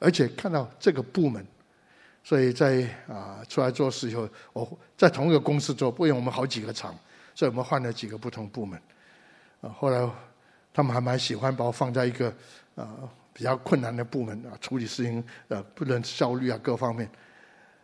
[0.00, 1.46] 而且看到这个部门。
[2.26, 6.92] 所以在啊出来做事以后，我在同一个公司做，不用我们好几个厂。
[7.36, 8.80] 所以我们换了几个不同部门，
[9.60, 10.10] 啊，后来
[10.74, 12.34] 他们还蛮喜欢把我放在一个
[12.74, 12.88] 啊
[13.32, 17.08] 比较困难的部门啊，处理事情呃不能效率啊各方面。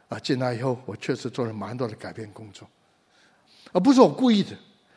[0.09, 2.69] 啊，进来以后我确实做了蛮多的改变工作，
[3.73, 4.51] 而不是我故意的，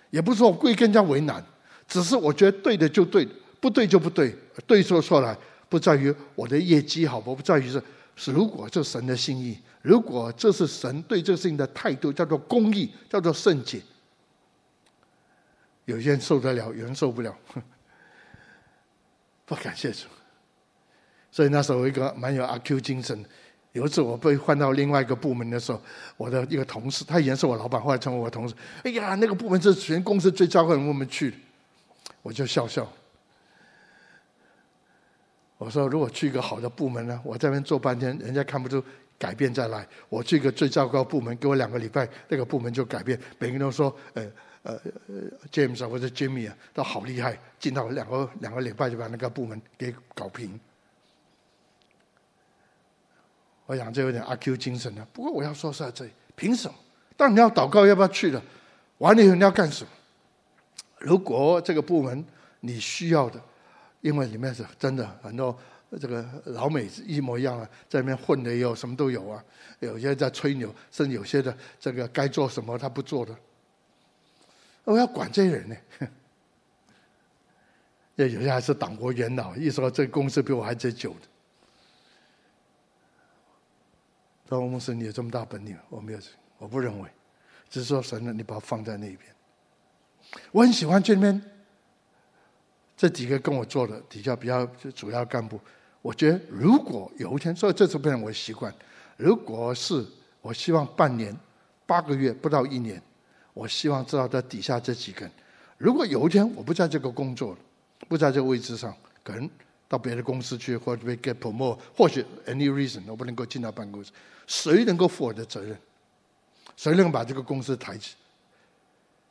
[0.09, 1.41] 也不是我故意跟人家为难，
[1.87, 3.27] 只是我觉得对的就对，
[3.61, 5.37] 不对就不对，对说出来
[5.69, 7.81] 不在于我的业绩好，不在于是
[8.15, 9.59] 是如果这是神的心意。
[9.81, 13.79] 如果这是神对这个事情的态度，叫做公义，叫做圣洁。
[15.85, 17.37] 有些人受得了，有人受不了。
[19.45, 20.07] 不感谢主，
[21.29, 23.23] 所以那时候一个蛮有阿 Q 精神。
[23.73, 25.79] 有一次我被换到另外一个部门的时候，
[26.17, 28.55] 我的一个同事，他以前是我老板，后来成为我同事。
[28.83, 31.31] 哎呀，那个部门是全公司最糟糕的部门去，
[32.23, 32.91] 我就笑笑。
[35.57, 38.83] 我说，如果去一个好的部门呢，我在那边做半天，人家看不出。
[39.17, 43.17] 改变再来，我去一个最糟糕部门，给我两个礼拜，那个部门就改变。
[43.39, 44.29] 每个人都说，呃
[44.63, 44.77] 呃
[45.49, 50.59] ，James，或者 Jimmy 啊，都好厉害，进到两个两个礼拜就把那个部门给搞平。
[53.65, 55.07] 我想这有点阿 Q 精神了。
[55.13, 56.75] 不过我要说实在这里，凭什么？
[57.15, 58.43] 当你要祷告要不要去了？
[58.97, 59.89] 完了以后你要干什么？
[60.99, 62.25] 如果这个部门
[62.59, 63.41] 你需要的，
[64.05, 65.57] 因为里面是真的很多。
[65.99, 69.43] 这个老美一模一样啊，在那边混的也有，什么都有啊。
[69.79, 73.35] 有些在吹牛，甚至有些的这个该做什么他不做的。
[74.83, 75.75] 我要管这些人呢？
[78.15, 81.27] 也有些还是党国元老，一说这个公司比我还最久的。
[84.49, 85.77] 说牧师，你有这么大本领？
[85.89, 86.19] 我没有，
[86.57, 87.09] 我不认为。
[87.69, 89.19] 只是说神呢，你把它放在那边。
[90.51, 91.41] 我很喜欢这边
[92.97, 95.59] 这几个跟我做的底下比较主要干部。
[96.01, 98.73] 我觉得，如果有一天，所以这次变成我的习惯。
[99.17, 100.05] 如果是
[100.41, 101.35] 我希望半年、
[101.85, 103.01] 八个月不到一年，
[103.53, 105.31] 我希望知道在底下这几个人。
[105.77, 107.57] 如果有一天我不在这个工作了，
[108.07, 109.49] 不在这个位置上，可能
[109.87, 114.11] 到别的公司去，或者被 get promote，或许 any reason 我不能够进到办公室，
[114.45, 115.77] 谁能够负我的责任？
[116.77, 118.15] 谁能把这个公司抬起？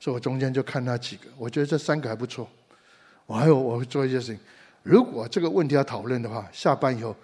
[0.00, 2.48] 所以我中间就看那几个，我觉得这三个还不错。
[3.26, 4.38] 我还有我会做一些事情。
[4.82, 7.16] 如果这个问题要讨论的话，下班以后，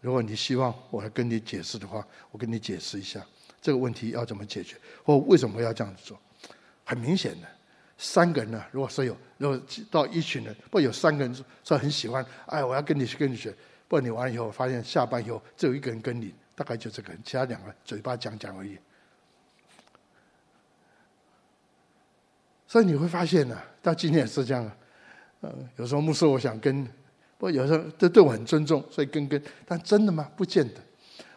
[0.00, 3.20] 如果你希望我来跟你解释的话，我跟你解释一下
[3.60, 6.16] 这个问题要怎么解决，或为什么要这样子做。
[6.84, 7.48] 很明显的，
[7.98, 13.50] 三个人呢，如果说有，如果到一群人，不有三个人说很喜欢，哎，我要跟你去跟你学，
[13.88, 18.78] 不过你完了以后发现下班以后只有一个人跟你，大概就这个人，其他两个嘴巴讲讲而已。
[22.68, 24.70] 所以你会发现呢，到今天也是这样，
[25.40, 26.86] 呃，有时候牧师我想跟。
[27.38, 29.40] 不，有时候这对我很尊重，所以跟跟。
[29.64, 30.28] 但真的吗？
[30.36, 30.74] 不见得。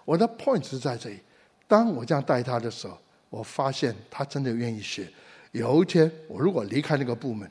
[0.04, 1.20] 我的 point 是在这里。
[1.68, 2.98] 当我这样带他的时候，
[3.30, 5.08] 我发现他真的愿意学。
[5.52, 7.48] 有一天，我如果离开那个部门，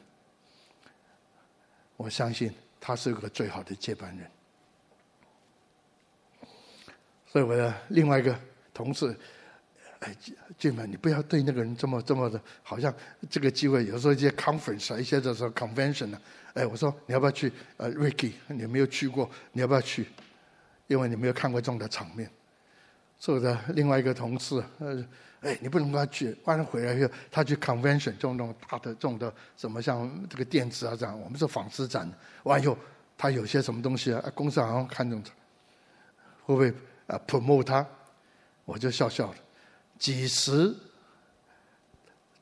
[1.97, 4.29] 我相信他是个最好的接班人。
[7.29, 8.37] 所以我的另外一个
[8.75, 9.17] 同事，
[10.01, 10.17] 哎，
[10.59, 12.93] 进门，你不要对那个人这么这么的，好像
[13.29, 16.21] 这个机会有时候一些 conference 啊，一些就是 convention 啊。
[16.55, 17.53] 哎，我说你要不要去？
[17.77, 20.07] 呃，Ricky，你没有去过，你要不要去？
[20.87, 22.29] 因为你没有看过这种的场面。
[23.19, 25.05] 所以我的另外一个同事，呃，
[25.43, 26.35] 哎，你不能跟他去。
[26.45, 32.11] 晚上回来以后，他去 convention，这种那种大的这种的什么像这个电子啊这样，我们是纺织展。
[32.45, 32.77] 完以后，
[33.19, 34.33] 他有些什么东西啊？
[34.35, 35.31] 公司好像看中他，
[36.47, 36.73] 会不会
[37.07, 37.87] 啊 promote 他？
[38.65, 39.35] 我就笑笑了。
[40.01, 40.75] 几时？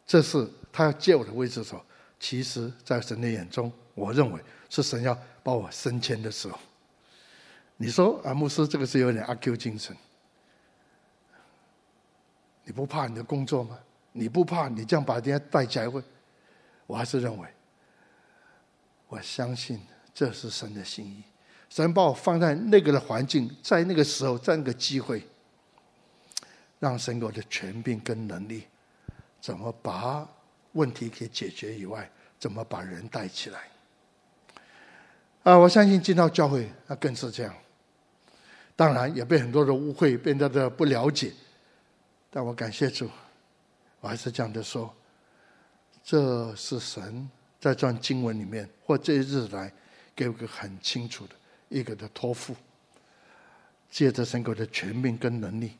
[0.07, 1.85] 这是他要借我的位置的时候，
[2.19, 3.71] 其实，在神的眼中。
[3.95, 4.41] 我认为
[4.71, 6.59] 是神要把我升迁的时候。
[7.77, 9.95] 你说啊，牧师，这个是有点阿 Q 精神。
[12.65, 13.79] 你不怕你的工作吗？
[14.13, 16.03] 你不怕你这样把人家带起来会？
[16.87, 17.49] 我还是认为，
[19.09, 19.81] 我相信
[20.15, 21.23] 这是神的心意。
[21.69, 25.27] 神把我放在那个的环境，在那个时候，在那个机会，
[26.79, 28.65] 让神给我的权柄跟能力，
[29.41, 30.29] 怎么把
[30.73, 33.61] 问题给解决以外，怎么把人带起来。
[35.43, 37.55] 啊，我相信进到教会，那更是这样。
[38.77, 41.33] 当然也被很多的误会，变得的不了解。
[42.31, 43.11] 但我感谢主，
[44.01, 44.95] 我还是这样的说：
[46.05, 49.73] 这是神在这段经文里面，或这一日来，
[50.15, 51.35] 给我个很清楚的
[51.69, 52.55] 一个的托付，
[53.91, 55.73] 借着神给的权柄跟能力，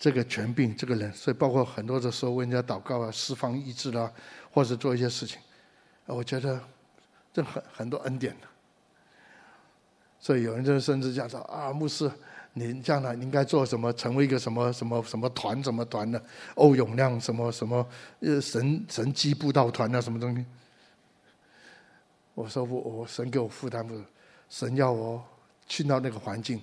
[0.00, 4.12] 这个权柄，这个人，所以包括很多的时候为人家祷告啊，释放医治啦，
[4.50, 5.38] 或者做一些事情，
[6.06, 6.60] 我觉得。
[7.32, 8.46] 这很很多恩典的，
[10.18, 12.10] 所以有人就甚至讲说啊，牧师，
[12.54, 13.92] 你将来你应该做什么？
[13.92, 15.62] 成为一个什么什么什么团？
[15.62, 16.20] 什么团的？
[16.56, 17.88] 欧永亮什么什么
[18.18, 20.00] 呃神神机布道团啊？
[20.00, 20.44] 什么东西？
[22.34, 23.94] 我说我我神给我负担不，
[24.48, 25.22] 神要我
[25.68, 26.60] 去到那个环境，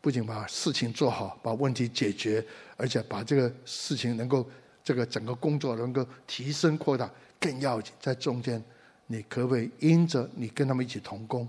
[0.00, 2.44] 不仅把事情做好，把问题解决，
[2.76, 4.48] 而且把这个事情能够
[4.82, 8.62] 这个整个工作能够提升扩大，更要紧在中间，
[9.06, 11.48] 你可不可以因着你跟他们一起同工，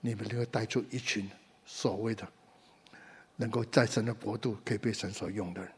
[0.00, 1.28] 你们能够带出一群
[1.64, 2.26] 所谓的。
[3.36, 5.72] 能够在神的国度可以被神所用的人，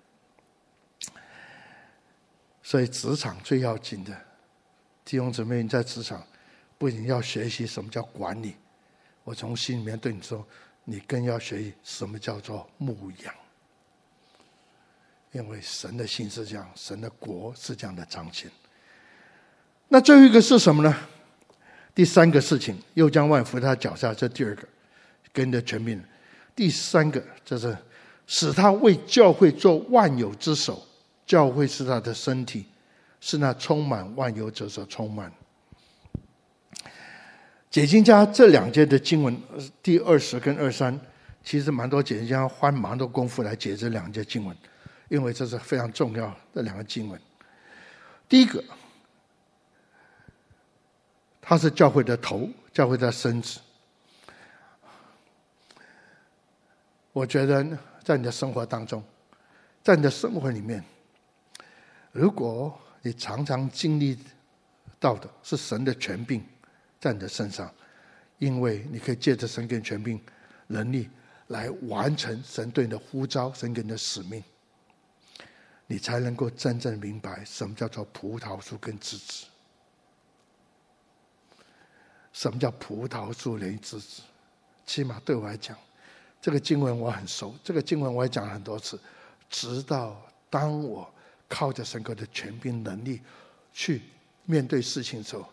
[2.63, 4.13] 所以职场最要紧的
[5.05, 6.27] 弟兄姊妹，你在职场
[6.77, 8.57] 不仅要学习什么叫管理，
[9.23, 10.47] 我从心里面对你说，
[10.85, 13.35] 你更要学什么叫做牧养，
[15.33, 18.51] 因为神的心是这样，神的国是这样的彰显。
[19.89, 20.97] 那最后一个是什么呢？
[21.95, 24.67] 第三个事情，又将万福他脚下，这第二个
[25.33, 26.03] 跟着全命。
[26.55, 27.77] 第三个就是
[28.27, 30.83] 使他为教会做万有之首，
[31.27, 32.67] 教会是他的身体，
[33.21, 35.33] 是那充满万有者所充满。
[37.75, 39.37] 解经家这两节的经文，
[39.83, 40.97] 第二十跟二三，
[41.43, 44.57] 其实蛮多解经家花蛮多功夫来解这两节经文，
[45.09, 47.21] 因为这是非常重要的两个经文。
[48.29, 48.63] 第一个，
[51.43, 53.59] 他是教会的头，教会的身子。
[57.13, 57.67] 我觉得，
[58.05, 59.03] 在你的生活当中，
[59.83, 60.81] 在你的生活里面，
[62.13, 62.73] 如果
[63.03, 64.17] 你常常经历
[65.01, 66.41] 到的是神的权柄
[67.13, 67.71] 在的身上，
[68.39, 70.19] 因为你可以借着神给权柄
[70.69, 71.11] 能力
[71.49, 74.43] 来完成神对你的呼召、神给你的使命，
[75.87, 79.45] 你才能够真正明白什么叫做葡萄树跟枝子。
[82.33, 84.23] 什么叫葡萄树连枝子？
[84.87, 85.77] 起码对我来讲。
[86.41, 88.99] 这个经文我很熟，这个经文我也讲了很多次。
[89.51, 91.09] 直到当我
[91.49, 93.21] 靠着神格的权柄能力
[93.73, 94.03] 去
[94.47, 95.47] 面对事情的时候，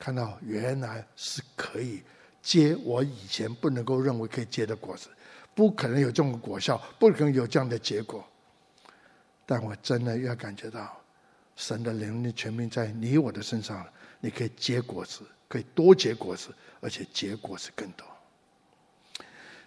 [0.00, 2.02] 看到原来是可以
[2.40, 5.10] 结我以前不能够认为可以结的果子，
[5.54, 8.24] 不可能有这种果效，不可能有这样的结果。
[9.44, 10.98] 但我真的要感觉到
[11.54, 13.86] 神的能力权柄在你我的身上，
[14.20, 16.48] 你可以结果子，可以多结果子，
[16.80, 18.06] 而且结果子更多。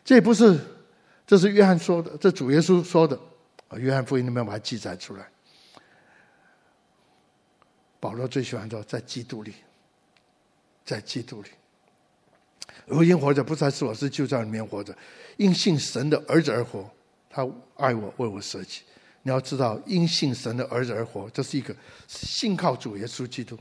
[0.04, 0.60] 这不是，
[1.28, 3.16] 这是约翰说的，这主耶稣说的，
[3.68, 5.28] 啊，约翰福音里面把它记载出来。
[8.00, 9.54] 保罗最喜欢说，在基督里，
[10.86, 11.50] 在基督里，
[12.86, 14.96] 如今活着不再是我，是就在里面活着，
[15.38, 16.90] 因信神的儿子而活，
[17.30, 18.82] 他爱我，为我舍己。
[19.22, 21.74] 你要知道，因信神的儿子而活，这是一个
[22.08, 23.58] 信靠主耶稣基督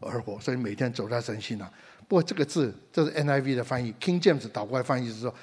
[0.00, 1.70] 而活，所以每天走在神心上。
[2.08, 5.34] 不过这个字，这是 NIV 的翻译，King James 倒过来翻译是说：“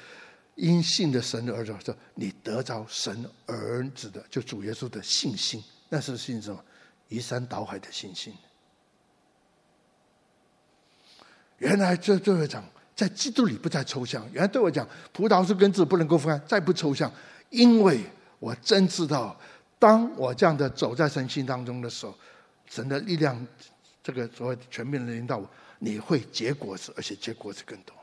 [0.56, 6.60] 因信的神的儿子，说你得着神儿子的，就主耶稣的信心，那是信什么？
[7.10, 8.34] 移山倒海的信心。
[11.64, 12.62] 原来这对我讲，
[12.94, 14.28] 在基督里不再抽象。
[14.34, 17.10] 原来对我讲，葡萄树根子不能够分开，再不抽象，
[17.50, 18.04] 因为
[18.40, 19.40] 我真知道，
[19.80, 22.14] 当我这样的走在神心当中的时候，
[22.70, 23.48] 神的力量，
[24.04, 25.50] 这个所谓全面的领导我。”
[25.80, 27.94] 你会结果子，而且结果子更多。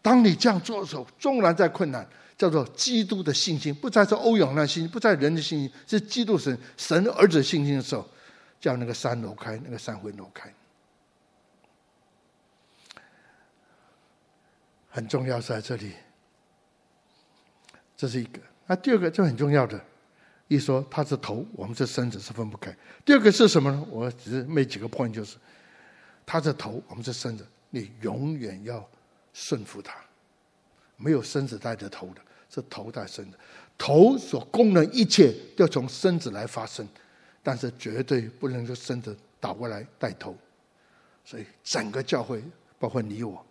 [0.00, 2.06] 当你这样做的时候，纵然再困难，
[2.38, 8.08] 叫做基督的信心，不再是欧阳那信心，不再人的信心，是基督神神儿子信心的时候，
[8.60, 10.52] 叫那个山挪开，那个山会挪开。
[14.94, 15.92] 很重要在这里，
[17.96, 18.38] 这是一个。
[18.64, 19.84] 那第二个就很重要的，
[20.46, 22.72] 一说他是头，我们这身子，是分不开。
[23.04, 23.86] 第二个是什么呢？
[23.90, 25.36] 我只是没几个 point，就是。
[26.24, 28.88] 他是头，我们是身子，你永远要
[29.32, 29.92] 顺服他。
[30.96, 33.36] 没有身子带着头的，是头带身子。
[33.76, 36.86] 头所功能一切要从身子来发生，
[37.42, 40.38] 但是绝对不能说身子倒过来带头。
[41.24, 42.40] 所以整个教会，
[42.78, 43.44] 包括你我，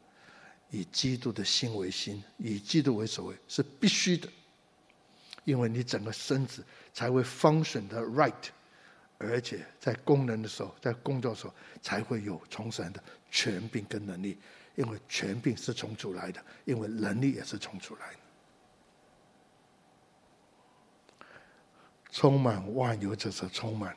[0.73, 4.27] 以基督的心为心，以基督为首位，是必须的。
[5.43, 8.33] 因为你整个身子才会 function 的 right。
[9.19, 14.39] 而且在功能的时候，在工作的时候，才会有从神的权柄跟能力。
[14.75, 18.17] 因为权柄是从主来的，因为能力也是从主来的。
[22.09, 23.95] 充满万有者是充满。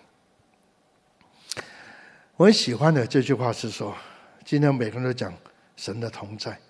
[2.36, 3.96] 我很喜欢的这句话是说：
[4.44, 5.34] 今天每个人都讲
[5.76, 6.60] 神的同在，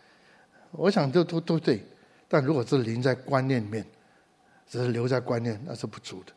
[0.76, 1.84] 我想都都都对。
[2.28, 3.86] 但如果是临在观念里面，
[4.68, 6.32] 只是留在观念，那是不足的。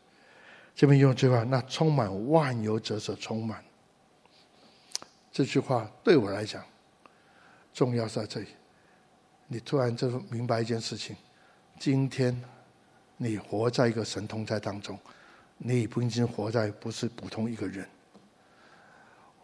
[0.74, 3.62] 这边用这句话，那充满万有者所充满。
[5.32, 6.64] 这句话对我来讲，
[7.74, 8.46] 重要在这里。
[9.48, 11.16] 你突然就明白一件事情：
[11.78, 12.40] 今天
[13.16, 14.96] 你活在一个神通在当中，
[15.58, 17.84] 你已经活在不是普通一个人。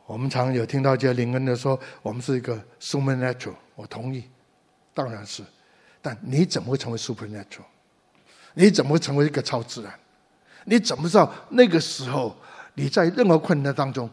[0.07, 4.31] 我们常有听到这些灵恩的说，我们是一个 supernatural，我同意，
[4.97, 5.45] 当然是。
[6.01, 7.67] 但你怎么会成为 supernatural？
[8.55, 9.93] 你怎么会成为一个超自然？
[10.65, 12.35] 你怎么知道那个时候
[12.75, 14.09] 你在任何困难当中，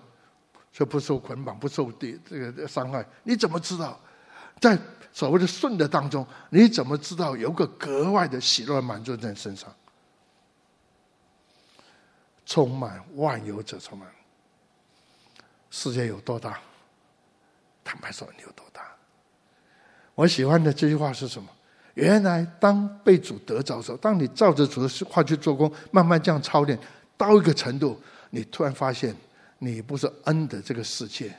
[0.74, 3.06] 却不受捆绑、不受的这个伤害？
[3.24, 3.98] 你怎么知道
[4.60, 4.78] 在
[5.12, 9.74] 所谓的顺的当中，你怎么知道有个格外的喜乐满足在身上？
[12.46, 14.10] 充满万有者充满。
[15.72, 16.60] 世界有多大？
[17.84, 18.93] 坦白说，你有多大？
[20.16, 21.50] 我喜欢的这句话是什么？
[21.96, 26.78] 原来当被主得着的时候，当你照着主的话去做工，慢慢这样操练，
[27.18, 28.00] 到一个程度，
[28.32, 29.16] 你突然发现，
[29.60, 31.36] 你不是恩的这个世界，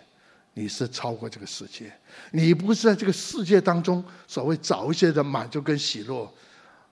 [0.52, 1.92] 你是超过这个世界。
[2.30, 6.32] 你不是在这个世界当中所谓找一些的满足跟喜乐，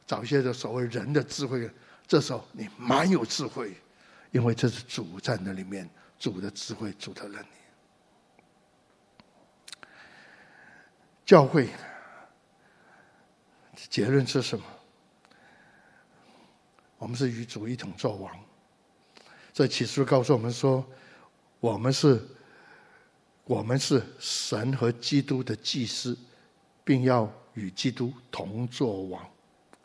[0.07, 1.71] 找一些的所谓人的智慧。
[2.07, 3.73] 这时候你蛮有智慧，
[4.33, 5.89] 因为这是主在那里面。
[6.19, 7.47] 主的智慧，主的能力。
[11.33, 11.67] 教会
[13.89, 14.63] 结论是什么？
[16.99, 18.31] 我们是与主一同作王。
[19.51, 20.85] 这启示告诉我们说，
[21.59, 22.23] 我们是，
[23.45, 26.15] 我们是神和基督的祭司，
[26.85, 29.27] 并要与基督同作王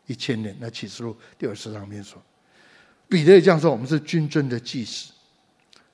[0.05, 0.53] 一千年。
[0.59, 2.21] 那启示录第二十章里面说，
[3.07, 5.13] 彼得也这样说：我们是君尊的祭司。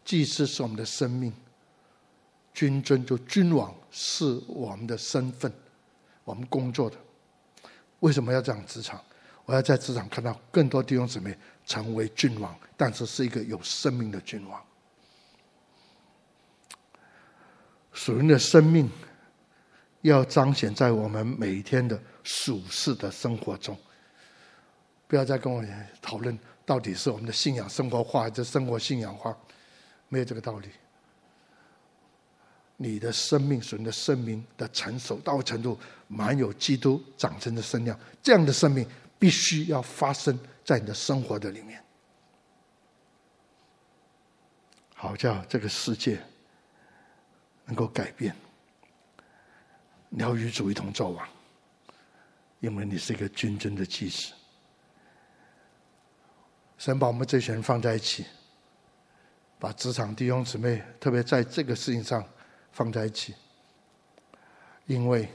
[0.03, 1.31] 祭司是我们的生命，
[2.53, 5.51] 君尊就君王是我们的身份，
[6.23, 6.97] 我们工作的。
[8.01, 9.01] 为什么要这样职场？
[9.45, 14.61] 我要在职场看到更多弟兄姊妹成为君王，但是是一个有生命的君王。
[17.91, 18.89] 属灵的生命
[20.01, 23.77] 要彰显在我们每一天的属世的生活中。
[25.07, 25.63] 不要再跟我
[26.01, 29.37] 讨论到底是我们的信仰生活化还是生活信仰化。
[30.07, 30.69] 没有这个道理。
[32.77, 38.85] 你的生命，属灵的生命的成熟到程度，满有基督长成的身量，这样的生命
[39.17, 41.81] 必须要发生在你的生活的里面，
[44.95, 46.19] 好叫这个世界
[47.65, 48.35] 能够改变。
[50.09, 51.27] 你要与主一同作王，
[52.59, 54.33] 因为你是一个君尊的祭司。
[56.77, 58.25] 神把我们这些人放在一起。
[59.57, 62.21] 把职场弟兄姊妹，特别在这个事情上
[62.73, 63.33] 放在一起，
[64.85, 65.29] 因为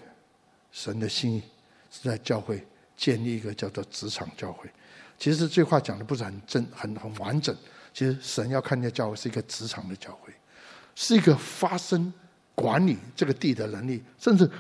[0.71, 1.43] 神的心意
[1.91, 2.63] 是在教会
[2.97, 4.69] 建立一个叫做职场教会。
[5.19, 7.57] 其实这话讲的不是很真、很很完整。
[7.95, 10.33] 其实神要看见教会是一个职场的教会，
[10.95, 12.13] 是一个发生
[12.55, 14.51] 管理这个地的能力，甚至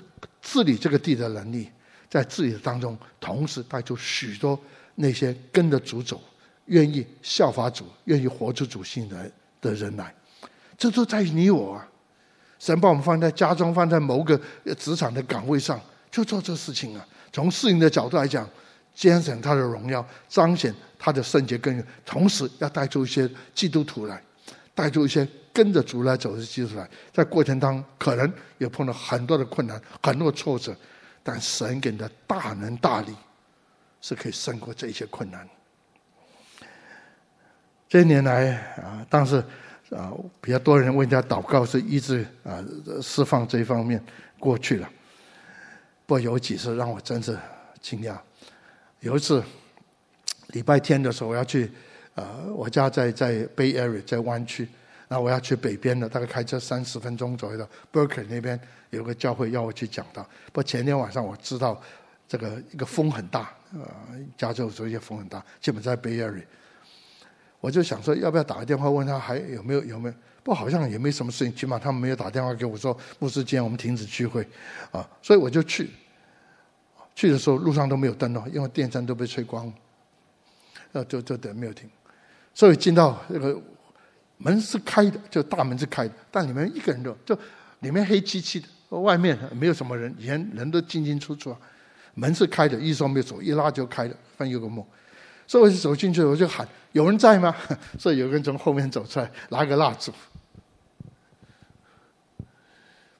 [0.41, 1.71] 治理这个地的能力，
[2.09, 4.59] 在治理当中，同时带出许多
[4.95, 6.21] 那些跟着主走、
[6.67, 9.31] 愿意效法主、愿意活出主性的。
[9.61, 10.15] 的人来，
[10.77, 11.89] 这都在于你我啊！
[12.59, 14.39] 神把我们放在家中，放在某个
[14.77, 15.81] 职场的岗位上，
[16.11, 17.07] 就做这事情啊。
[17.33, 18.49] 从适应的角度来讲，
[18.95, 24.21] 彰显他的荣耀，彰显他的圣洁根源，同时要带出一些基督徒来，
[24.75, 26.89] 带出一些跟着主来走的基督徒来。
[27.13, 30.75] 在过程当中，可能也碰到很多的困难，很多挫折，
[31.23, 33.15] 但神给的大能大力，
[34.01, 35.49] 是可以胜过这些困难。
[37.89, 38.53] 这一年来
[38.83, 39.43] 啊，但是
[39.91, 42.63] 啊比较多人为他祷告，是医治啊
[43.01, 44.03] 释放这方面
[44.39, 44.89] 过去了。
[46.07, 47.39] 不过有几次让我真是
[47.81, 48.17] 惊讶。
[49.01, 49.43] 有一次
[50.49, 51.71] 礼拜天的时候，我要去
[52.15, 54.67] 啊，我家在在 Bay Area，在湾区，
[55.09, 58.59] 那我要去北边的，大概开车三十分钟左右的 b e r k e r 那边
[58.91, 60.23] 有个教会要我去讲道。
[60.47, 61.81] 不过前天晚上我知道
[62.27, 63.41] 这个一个风很大，
[63.73, 63.89] 啊，
[64.37, 66.43] 加州所以风很大，基本在 Bay Area。
[67.69, 70.15] 我就想说，要不要打个电话问他还有没有有没有？
[70.43, 71.55] 不，好像也没什么事情。
[71.55, 74.41] 起码他们没有打电话给我说，牧师，今天我们停止聚会，
[74.91, 75.91] 啊，所以我就去。
[77.15, 79.73] 去的时候路上都没有灯哦，因为电扇都被吹光了，
[80.93, 81.87] 呃，就就等没有停。
[82.55, 83.61] 所以进到那个
[84.39, 87.39] 门是开的，就大门是开的，但里面一个人都就
[87.81, 91.59] 里面黑漆漆的，外面没有什么人，以前人都进进出出啊。
[92.15, 94.83] 门是开的，一双没有锁，一拉就开了，反正有个门。
[95.49, 97.53] 所以我就走进去，我就喊：“有人在吗？”
[97.99, 100.13] 所以有个人从后面走出来，拿个蜡烛。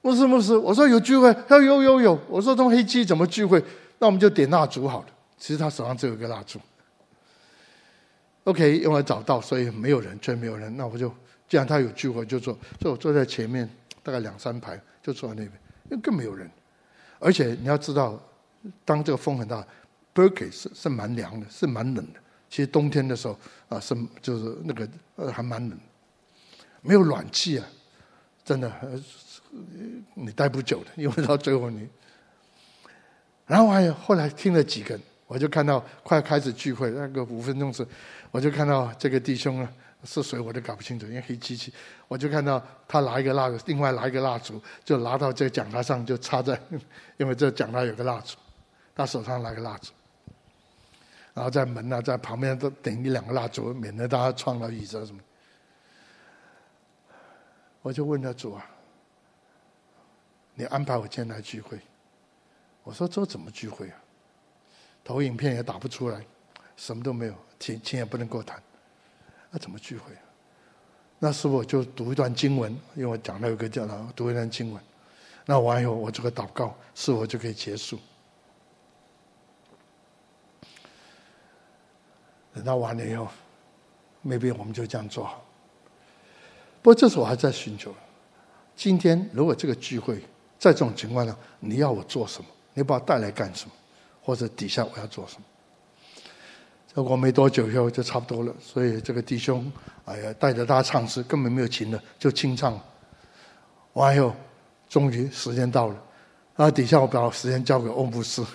[0.01, 2.19] 牧师，牧师，我说有聚会，他说有有有。
[2.29, 3.61] 我说这么黑漆怎么聚会？
[3.97, 5.07] 那我们就点蜡烛好了。
[5.37, 6.59] 其实他手上只有一个蜡烛。
[8.45, 10.75] OK，因为找到，所以没有人，真没有人。
[10.77, 11.09] 那我就
[11.47, 12.53] 既然他有聚会，就坐。
[12.79, 13.69] 所以我坐在前面，
[14.01, 15.51] 大概两三排，就坐在那边，
[15.89, 16.49] 因为更没有人。
[17.19, 18.17] 而且你要知道，
[18.85, 19.65] 当这个风很大
[20.19, 22.19] Burke 是是蛮凉的，是蛮冷的。
[22.49, 23.39] 其实冬天的时候
[23.69, 25.79] 啊，是就是那个呃还蛮冷，
[26.81, 27.65] 没有暖气啊，
[28.43, 28.69] 真的，
[30.15, 31.87] 你待不久的，因为到最后你。
[33.45, 37.87] 然后还有后来听了几个，我就看到快开始聚会那个五分钟时，
[38.31, 39.71] 我就看到这个弟兄啊
[40.03, 41.71] 是谁我都搞不清楚，因为黑漆漆，
[42.07, 46.59] 我就看到他拿一个蜡烛，另外拿一个蜡烛，就拿到这个讲台上就插在，
[47.17, 48.35] 因为这讲台有个蜡烛，
[48.95, 49.91] 他手上拿个蜡烛。
[51.39, 55.21] 然后在门啊，在旁边都点一两个蜡烛，免得大家撞到椅子啊什么。
[57.81, 58.69] 我就问他主啊，
[60.53, 61.79] 你安排我今天来聚会，
[62.83, 63.95] 我说这怎么聚会啊？
[65.01, 66.21] 投影片也打不出来，
[66.75, 68.61] 什么都没有，钱钱也不能够谈，
[69.49, 70.21] 那怎么聚会啊？
[71.19, 72.69] 那是否就读一段经文？
[72.95, 74.83] 因为我讲到有个叫他读一段经文，
[75.45, 77.97] 那完以后我这个祷告，是否就可以结束？
[82.59, 83.25] 等到完了以后
[84.25, 85.41] ，maybe 我们就这样做好。
[86.81, 87.95] 不过这时候我还在寻求。
[88.75, 90.17] 今天如果这个聚会
[90.57, 92.49] 在这种情况下，你要我做什么？
[92.73, 93.71] 你把我带来干什么？
[94.21, 95.43] 或者底下我要做什么？
[96.93, 98.53] 结果没多久以后就差不多了。
[98.59, 99.71] 所以这个弟兄，
[100.03, 102.77] 哎呀，带着大家唱诗，根本没有琴了，就清唱。
[103.93, 104.35] 完以后，
[104.89, 105.95] 终于时间到了。
[106.57, 108.45] 然后底下我把时间交给欧布斯，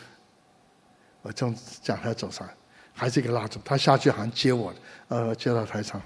[1.22, 2.52] 我从讲台走上来。
[2.94, 4.72] 还是一个蜡烛，他下去好像接我，
[5.08, 6.00] 呃，接到台上。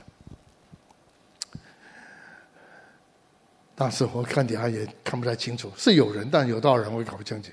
[3.74, 7.53] 当时我看底下也看不太清楚，是有人，但有多少人我也搞不清楚。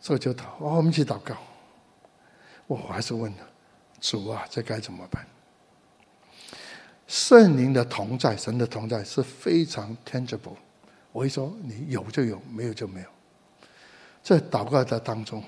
[0.00, 1.36] 所以就祷，哦，我们一起祷告。
[2.66, 3.32] 我还是问
[4.00, 5.26] 主啊，这该怎么办？
[7.06, 10.56] 圣灵的同在，神的同在是非常 tangible。
[11.12, 13.08] 我一说你有就有，没有就没有。
[14.22, 15.44] 在祷告的当中。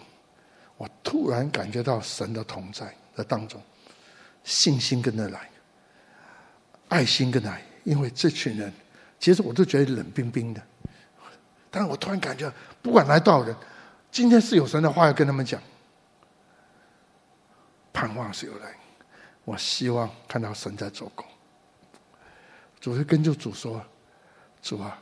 [1.13, 3.61] 突然感觉到神的同在的当中，
[4.45, 5.47] 信心跟着来，
[6.89, 8.73] 爱心跟着来，因为这群人
[9.21, 10.63] 其实我都觉得冷冰冰的，
[11.71, 12.51] 但是我突然感觉，
[12.81, 13.55] 不管来多少人，
[14.11, 15.61] 今天是有神的话要跟他们讲，
[17.93, 18.75] 盼望是有来，
[19.45, 21.27] 我希望看到神在做工。
[22.81, 23.85] 主是跟着主说
[24.63, 24.99] ：“主啊，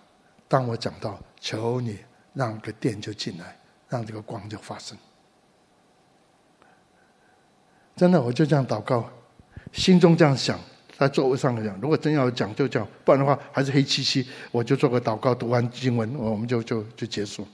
[0.49, 2.01] 当我讲到，求你
[2.35, 3.57] 让个电就进来，
[3.89, 4.99] 让这个光就发生。”
[8.01, 9.07] 真的，我就这样祷告，
[9.73, 10.59] 心中这样想，
[10.97, 14.27] 在座位上讲，如果真要讲就讲，不然的话还是黑漆漆。
[14.51, 17.47] 我就做个祷告，读完经文，我们就就就结束。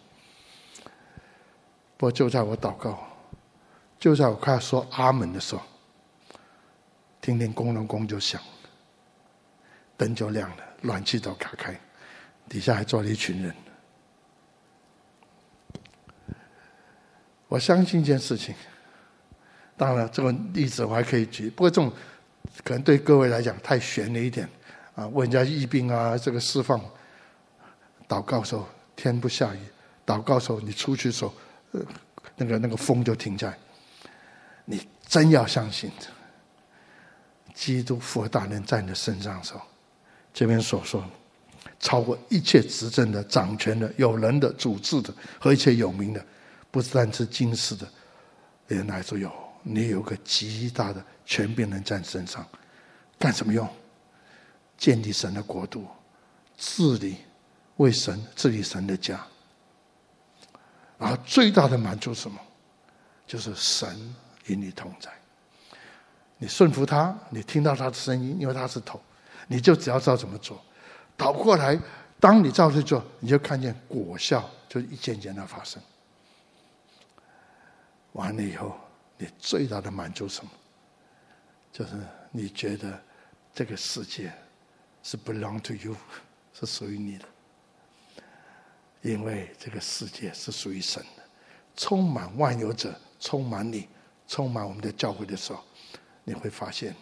[1.96, 2.96] 不过就在我祷告，
[3.98, 5.62] 就在我快要说阿门的时候，
[7.20, 8.40] 听听咣隆咣就响，
[9.96, 11.76] 灯就亮了，暖气都打开，
[12.48, 13.52] 底下还坐了一群人。
[17.48, 18.54] 我相信一件事情。
[19.76, 21.92] 当然，这个例子我还可以举，不过这种
[22.64, 24.48] 可能对各位来讲太玄了一点
[24.94, 25.06] 啊。
[25.08, 26.80] 问人家疫病啊，这个释放，
[28.08, 28.66] 祷告时候
[28.96, 29.58] 天不下雨，
[30.06, 31.34] 祷告时候你出去的时候，
[31.72, 31.80] 呃，
[32.36, 33.54] 那个那个风就停在。
[34.64, 35.90] 你真要相信，
[37.54, 39.60] 基督复活大能在你的身上的时候，
[40.32, 41.04] 这边所说，
[41.78, 46.24] 超过一切执政的、掌权的、有人的、主治的和一切有名的，
[46.70, 47.86] 不是单是今世的，
[48.68, 49.30] 原来都有。
[49.68, 52.46] 你有个极大的权柄能在你身上，
[53.18, 53.68] 干什么用？
[54.78, 55.84] 建立神的国度，
[56.56, 57.16] 治理
[57.78, 59.20] 为神治理神的家。
[60.96, 62.38] 然后最大的满足是什么？
[63.26, 64.14] 就是神
[64.44, 65.10] 与你同在。
[66.38, 69.00] 你顺服他，你听到他的声音，因为他是头，
[69.48, 70.62] 你就只要知道怎么做。
[71.16, 71.76] 倒过来，
[72.20, 75.82] 当你照着做，你就看见果效，就一件件的发生。
[78.12, 78.78] 完了以后。
[79.18, 80.50] 你最大的满足什么？
[81.72, 81.92] 就是
[82.30, 82.98] 你觉得
[83.52, 84.32] 这个世界
[85.02, 85.94] 是 belong to you，
[86.54, 87.24] 是属于你的，
[89.02, 91.22] 因为这个世界是属于神的，
[91.76, 93.88] 充满万有者，充满你，
[94.26, 95.62] 充满我们的教会的时候，
[96.24, 96.94] 你会发现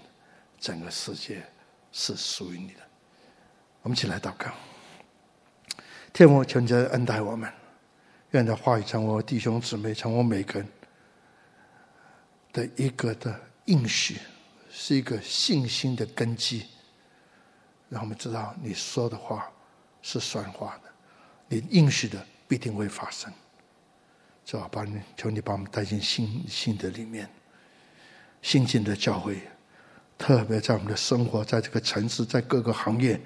[0.58, 1.44] 整个世界
[1.92, 2.80] 是属于你的。
[3.82, 4.52] 我们一起来祷告，
[6.12, 7.52] 天父，求你恩待我们，
[8.30, 10.68] 愿这话语成为弟兄姊妹，成为每个人。
[12.54, 14.16] 的一个的应许，
[14.70, 16.64] 是一个信心的根基，
[17.88, 19.50] 让我们知道你说的话
[20.00, 20.90] 是算话的，
[21.48, 23.30] 你应许的必定会发生。
[24.46, 27.28] 主啊，把你求你把我们带进信心的里面，
[28.40, 29.40] 信心的教会，
[30.16, 33.20] 特别在我们的生活，在这个城市，在各个行业，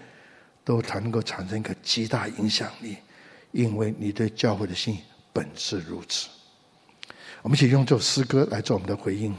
[0.64, 2.96] 都才能够产生一个极大影响力，
[3.52, 4.96] 因为你对教会的心
[5.34, 6.30] 本是如此。
[7.48, 9.34] 我们一起用这首诗歌来做我们的回应。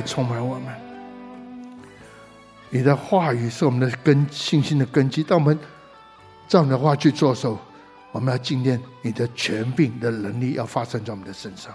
[0.00, 0.74] 爱充满我们。
[2.70, 5.22] 你的话语是我们的根，信心的根基。
[5.22, 5.58] 当我们
[6.48, 7.58] 照你的话去做的时候，
[8.10, 11.74] 我们要纪念你的权柄的能力要发生在我们的身上。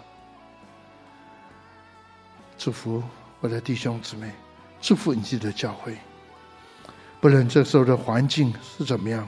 [2.58, 3.04] 祝福
[3.42, 4.32] 我的弟兄姊妹，
[4.82, 5.96] 祝福你自己的教会。
[7.22, 9.28] 不论这时候的环境是怎么样，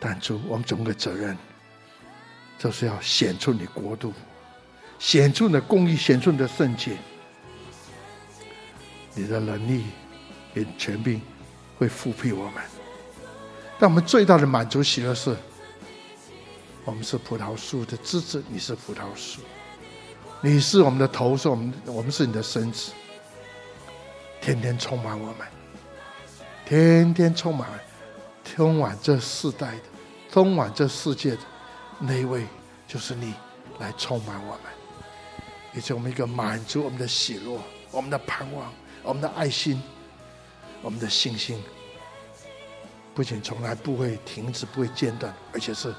[0.00, 1.36] 但主，我们总有个责任，
[2.58, 4.12] 就是要显出你国度。
[4.98, 6.96] 显出你的公义，显出你的圣洁，
[9.18, 9.84] 你的能力，
[10.54, 11.20] 你的权柄
[11.76, 12.62] 会复辟我们。
[13.76, 15.36] 但我们最大的满足喜乐是，
[16.84, 19.40] 我们是葡萄树的枝子，你是葡萄树，
[20.40, 22.92] 你是我们的头，是我们，我们是你的身子，
[24.40, 25.38] 天天充满我们，
[26.64, 27.68] 天天充满，
[28.44, 29.82] 充满这世代的，
[30.30, 31.40] 充满这世界的
[31.98, 32.46] 那一位，
[32.86, 33.34] 就是你
[33.80, 34.62] 来充满我们。
[35.74, 37.60] 也是我们一个满足我们的喜乐，
[37.90, 38.72] 我们的盼望，
[39.08, 39.82] 我们的爱心，
[40.82, 41.64] 我们的信心，
[43.14, 45.94] 不仅从来不会停止，不会间断，而且是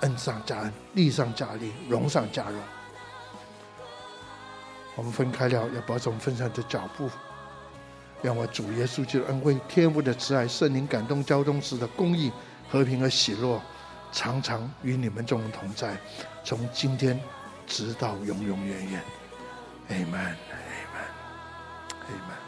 [0.00, 2.60] 恩上加恩，利上加利，荣上加荣。
[4.94, 7.08] 我们分开了，要保持我们分散的脚步，
[8.20, 12.30] 让我主耶稣基督恩惠、天父的慈爱、圣灵感动交通时的公义、
[12.68, 13.58] 和平和喜乐，
[14.12, 15.96] 常常与你们众人同在，
[16.44, 17.18] 从今天。
[17.64, 19.00] 直到永永远远
[19.88, 22.41] ，Amen，Amen，Amen。